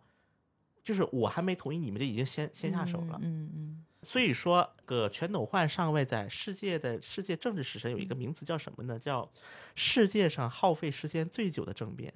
[0.84, 3.20] 就是我还没同意，你们就已经先先下手了。
[3.22, 8.98] 嗯嗯所以说，个全斗焕上位在世界的世界政治史上有一个名词叫什么呢？
[8.98, 9.30] 叫
[9.76, 12.14] 世界上耗费时间最久的政变，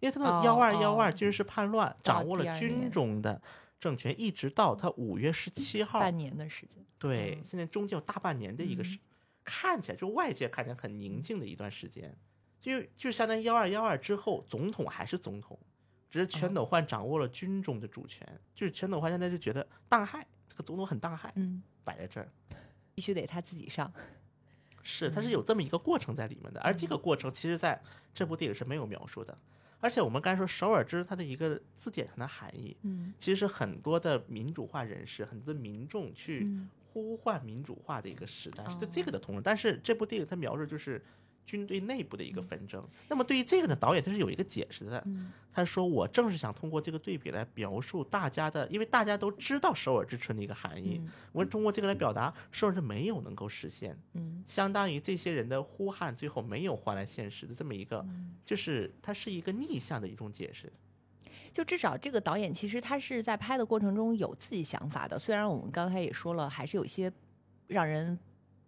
[0.00, 3.40] 因为他哦的幺二幺哦二军事叛乱，掌握了军中的
[3.78, 6.84] 政权，一直到他五月十七嗯，号，半年的时间。
[6.98, 8.98] 对嗯，现在中间有大半年的一个时，
[9.44, 12.16] 看起来就外界看起来很宁静的一段时间，
[12.60, 15.58] 就就相当于幺二幺二之后，总统还是总统，
[16.10, 22.28] 只是全斗焕掌握了军中的主权，就是全斗焕现在就觉得当害，这个总统很当害，嗯，摆在这儿。
[22.94, 23.92] 必须得他自己上。
[24.82, 27.80] 是，它嗯是有这么一个过程在里面的，而这个过程其实在
[28.12, 29.38] 这部电影是没有描述的。
[29.80, 39.42] 而且我们刚才说首尔之它的一个字典上的含义，嗯其实是很多的民主化人士、很多的民众去嗯呼唤民主化的一个时代，是对哦这个的同时。
[39.44, 41.04] 但是这部电影它描述就是
[41.48, 42.86] 军队内部的一个纷争。
[43.08, 53.98] 那么对于这个呢，导演他是有一个解释的，嗯他说我正是想通过这个对比来描述大家的，因为大家都知道首尔之春的一个含义，嗯我通过这个来表达首尔是没有能够实现。
[54.12, 60.70] 嗯相当于这些人的呼喊最后没有换来现实的这么一个，嗯就是它是一个逆向的一种解释。
[61.50, 67.10] 就至少这个导演其实他是在拍的过程中有自己想法的，虽然我们刚才也说了，还是有一些
[67.66, 68.16] 让人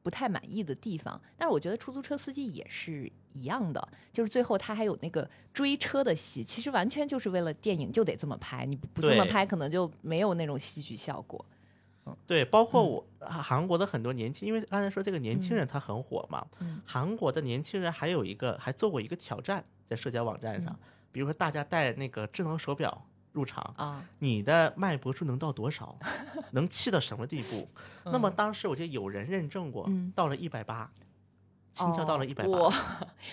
[0.03, 11.45] 不太满意的地方，但是我觉得出租车司机也是一样的，就是最后他还有那个追车的戏，其实完全就是为了电影就得这么拍，你不不这么拍可能就没有那种戏剧效果。
[12.27, 16.81] 对，包括我、韩国的很多年轻，因为刚才说这个年轻人他很火嘛，嗯。
[16.85, 20.77] 韩国的年轻人还有一个还做过一个挑战，在社交网站上，
[21.13, 25.97] 比如说大家戴那个智能手表入场，啊，你的脉搏数能到多少，
[26.53, 27.69] 能气到什么地步？
[28.05, 30.13] 那么嗯当时我记得有人认证过，嗯。
[30.15, 30.91] 到了一百八，
[31.75, 32.73] 心跳到了一百八，我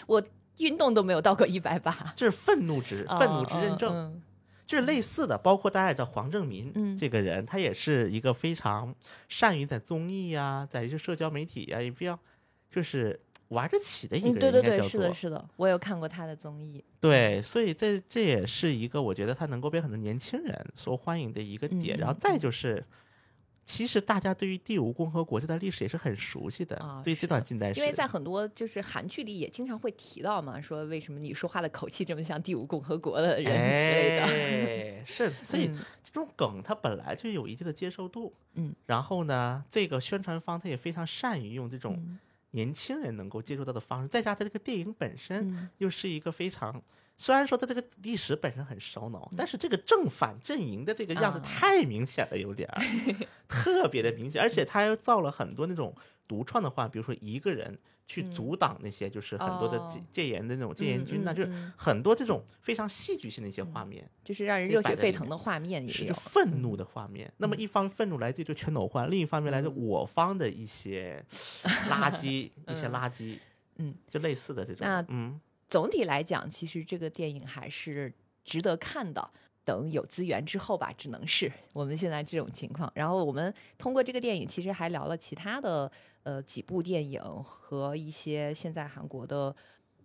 [0.07, 0.23] 我
[0.57, 3.93] 运动都没有到过一百八，就是愤怒值，愤怒值认证。
[3.93, 4.21] 嗯
[4.67, 6.97] 就是类似的，包括大家的黄正民、嗯。
[6.97, 8.93] 这个人，他也是一个非常
[9.29, 12.19] 善于在综艺呀、在一些社交媒体呀、也非常
[12.69, 13.17] 就是
[13.49, 16.83] 玩得起的一个嗯，人，对对对，是的，是的，我有看过他的综艺。
[16.99, 21.97] 对，所以这这也是一个我觉得他能够被很多年轻人所欢迎的一个点。
[21.97, 22.83] 嗯然后再就是，
[23.65, 34.23] 其实大家对于第五共和国这段历史也是很熟悉的，对这段近代史，因为在很多就是韩剧里也经常会提到嘛，说为什么你说话的口气这么像第五共和国的人之类的。
[34.23, 42.19] 哎，是， 所以嗯这种梗它本来就有一定的接受度，嗯，然后呢，这个宣传方他也非常善于用这种嗯
[42.51, 45.69] 年轻人能够接触到的方式，再加上它这个电影本身嗯。
[45.77, 46.81] 又是一个非常，
[47.17, 51.41] 虽然说它这个历史本身很烧脑，但是这个正反阵营的这个样子啊。
[51.43, 52.81] 太明显了，有点儿
[53.49, 55.93] 特别的明显，而且他又造了很多那种
[56.27, 58.31] 独创的话，比如说一个人去嗯。
[58.31, 60.03] 阻挡那些就是很多的戒哦。
[60.11, 64.07] 戒严的那种戒严军呐、就是很多这种非常戏剧性的一些画面。
[64.23, 66.13] 就是让人热血沸腾的画面也有是一个。
[66.13, 67.33] 愤怒的画面。
[67.37, 71.25] 那么一方愤怒来自于全斗焕，另一方面来自我方的一些
[71.89, 73.37] 垃圾， 一些垃圾，
[73.77, 75.39] 嗯，就类似的这种那，嗯，
[75.69, 78.13] 总体来讲，其实这个电影还是
[78.43, 79.29] 值得看的。
[79.63, 82.89] 等有资源之后吧，只能是我们现在这种情况。
[82.95, 85.91] 然后我们通过这个电影，其实还聊了其他的
[86.23, 89.53] 呃几部电影和一些现在韩国的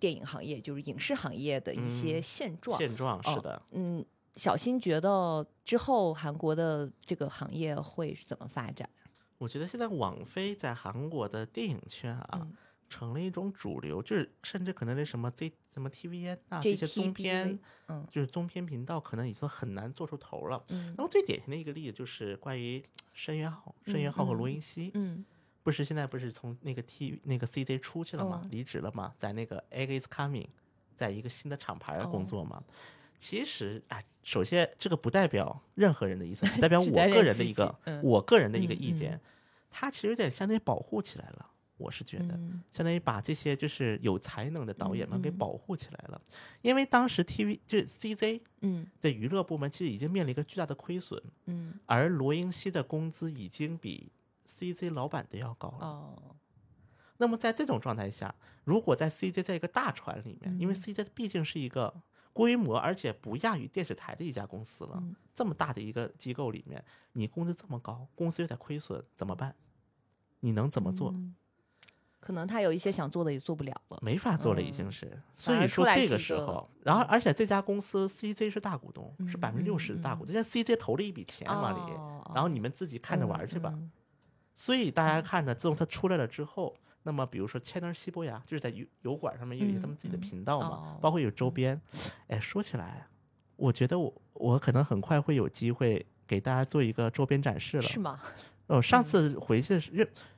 [0.00, 2.76] 电影行业，就是影视行业的一些嗯现状。
[2.76, 3.62] 现状是哦的。
[3.70, 4.04] 嗯，
[4.34, 8.90] 小新觉得之后韩国的这个行业会是怎么发展？
[9.38, 12.52] 我觉得现在网飞在韩国的电影圈啊，嗯
[12.92, 20.62] 成了一种主流，就是甚至可能那什么 Z 什么 TVN 啊这些综 JTBV 片，嗯就是中篇频道，可能已经很难做出头了。
[20.68, 22.82] 嗯那么最典型的一个例子就是关于
[23.14, 25.24] 申元浩、申元浩和罗云熙，嗯
[25.62, 30.48] 不是现在不是从那个 T 那个 CJ 出去了吗哦，离职了吗，在那个 Egg is Coming，
[30.96, 32.62] 在一个新的厂牌哦工作嘛。
[33.18, 39.20] 其实哎，首先这个不代表任何人的意思， 代表我个人的一个嗯我个人的一个嗯意见嗯。
[39.70, 41.46] 它其实有点相当于保护起来了，
[41.76, 42.34] 我是觉得。
[42.34, 46.20] 嗯相当于把这些就是有才能的导演们给保护起来了，
[46.62, 54.10] 因为当时 TV 就是 CZ 嗯的娱乐部门其实已经面临一个巨大的亏损，嗯而罗英熙的工资已经比
[54.48, 55.86] CZ 老板的要高了。
[55.86, 56.36] 哦
[57.18, 62.02] 那么在这种状态下，如果在 CJ 在一个大船里面，因为嗯 CJ 毕竟是一个
[62.32, 64.96] 规模，而且不亚于电视台的一家公司了。
[64.96, 69.54] 嗯这么大的一个机构里面，你工资这么高，公司又在亏损，怎么办？
[70.40, 71.10] 你能怎么做？
[71.12, 71.34] 嗯
[72.24, 73.98] 可能他有一些想做的也做不了了。
[74.00, 75.10] 没法做了，已经是。
[75.36, 83.76] 所以说这个时候，然后而且这家公司 CZ 是大股东，是嗯百分之六十的大股东，现在 CZ 投了一笔钱往里，哦然后你们自己看着玩去吧。
[84.54, 91.80] 所以大家看呢，自从他出来了之后，那么比如说 Channel 西伯牙，就是在油油管上面有一些他们自己的频道嘛，哦包括有周边。
[92.28, 93.08] 哎，说起来，
[93.56, 97.82] 我觉得我我可能很快会有机会给大家做一个周边展示了。
[97.82, 98.20] 是吗？
[98.68, 100.08] 哦，上次回去是，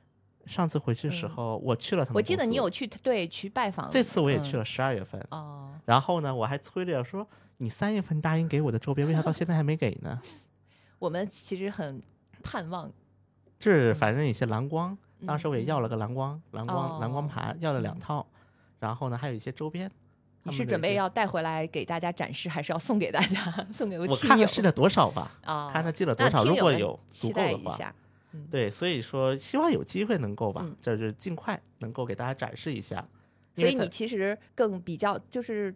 [0.45, 2.15] 上次回去的时嗯候，我去了他们。
[2.15, 4.59] 我记得你有去对去拜访，这次我也去了。
[4.59, 5.19] 了，十二月份。
[5.31, 7.27] 哦，然后呢，我还催着说，
[7.57, 10.21] 你三月份答应给我的周边，为啥到现在还没给呢？
[10.99, 12.01] 我们其实很
[12.43, 12.91] 盼望，
[13.59, 18.25] 就是反正一些蓝光，嗯当时我也要了个蓝光，蓝光蓝光哦盘，要了两套，
[18.79, 19.89] 然后呢还有一些周边。
[20.47, 23.51] 你是准备要带回来给大家展示，还是要送给大家？
[23.73, 25.67] 送给我听友看看试了多少吧，啊？
[25.73, 27.95] 看他寄了多少，如果有足够的话，
[28.49, 33.07] 对，所以说希望有机会能够吧就是尽快能够给大家展示一下。
[33.55, 35.73] 所以你其实更比较就是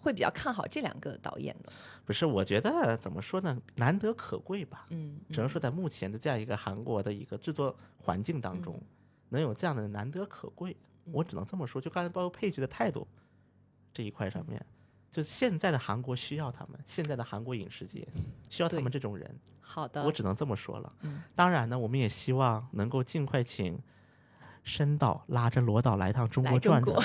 [0.00, 1.72] 会比较看好这两个导演的，
[2.04, 4.86] 不是，我觉得怎么说呢，难得可贵吧。
[4.90, 5.60] 嗯，只能说。
[5.60, 8.82] 在目前的这样一个韩国的一个制作环境当中，
[9.28, 11.78] 能有这样的难得可贵，我只能这么说。
[11.78, 13.06] 就刚才包括配角的态度
[13.92, 14.64] 这一块上面，
[15.12, 18.08] 就现在的韩国需要他们，现在的韩国影视界
[18.48, 19.38] 需要他们这种人，
[19.70, 20.92] 好的，我只能这么说了。
[21.02, 21.22] 嗯。
[21.34, 23.78] 当然呢，我们也希望能够尽快请
[24.64, 26.98] 申导拉着罗导来趟中国转转，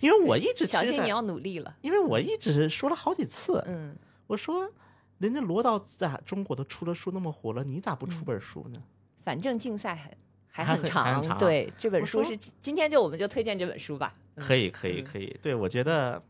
[0.00, 3.96] 因为我一直小新你要努力了，因为我一直说了好几次，嗯，
[4.28, 4.70] 我说
[5.18, 8.24] 人家罗导在中国都出了书那么火了，你咋不出嗯。
[8.24, 8.80] 本书呢？
[9.24, 10.16] 反正竞赛还
[10.48, 11.38] 还还很很还很长。
[11.38, 15.04] 对，这本书是今天就我们就推荐这本书吧，嗯可以，可以，嗯。
[15.04, 15.36] 可以。
[15.42, 16.22] 对，我觉得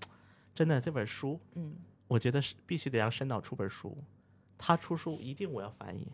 [0.55, 1.77] 真的这本书，嗯，
[2.09, 3.97] 我觉得是必须得让申导出本书，
[4.59, 6.07] 他出书一定我要翻译，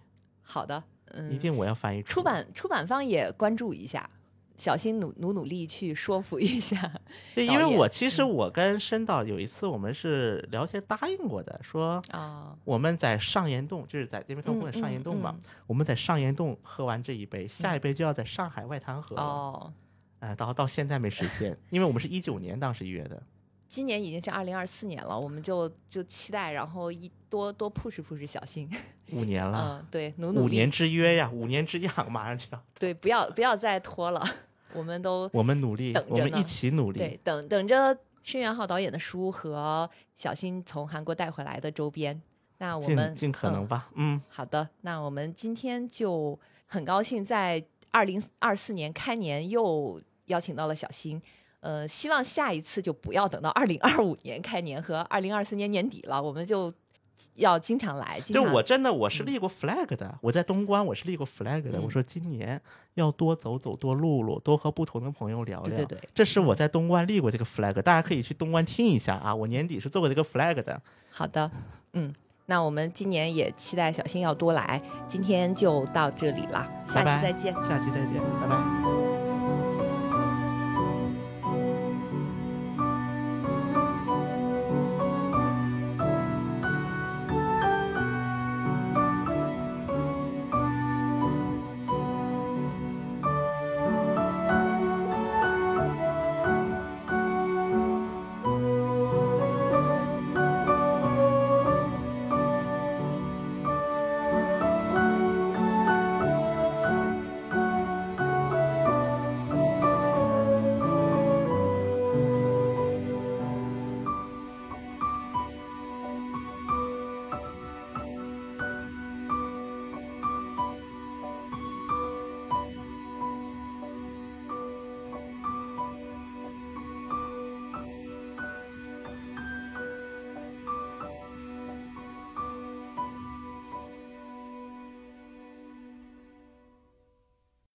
[0.43, 2.23] 好的，嗯，一定我要翻译出。
[2.23, 4.09] 版出版方也关注一下，
[4.57, 6.93] 小心努努努力去说服一下，
[7.35, 19.23] 对，因为我其实嗯我跟申导有一次我们是聊天答应过的，说啊，我们在上岩洞，就是在那边看嗯过上岩洞嘛，嗯我们在上岩洞喝完这一杯，下一杯就要在上海外滩喝了。
[19.23, 19.73] 哦，
[20.21, 23.23] 哎，到到现在没实现，因为我们是一九年当时约的。
[23.71, 28.69] 今年已经是二零二四年了，我们就就期待，然后一多多 push push 小新，
[29.13, 34.29] 五年了，嗯，对，努努力，五年之约呀，五年之痒，马上就要，对，不要不要再拖了，
[34.73, 36.99] 我们都 我们努力等，着我们一起努力。
[36.99, 42.21] 对等等着申元浩导演的书和小新从韩国带回来的周边，
[42.59, 51.23] 那我们尽尽可能嗯吧，嗯，好的，那我们今天就很高兴在二零二四年开年又邀请到了小新。
[51.61, 56.73] 呃，希望下一次就不要等到二零二五年开年和二零二四年年底了，我们就
[57.35, 58.19] 要经常来。
[58.21, 62.59] 经常就我真的我嗯是立过 flag 的，我在东关我是立过 flag 的，嗯我说今年
[62.95, 65.77] 要多走走，多录录，多和不同的朋友聊聊。
[65.77, 70.81] 对对对，这是我在东关立过这个 flag，大家可以去东关听一下啊，我年底是做过这个 flag 的。
[71.11, 71.51] 好的，
[71.93, 72.11] 嗯，
[72.47, 74.81] 那我们今年也期待小新要多来。
[75.07, 77.53] 今天就到这里了，下期再见。
[77.63, 78.80] 下期再见，拜拜。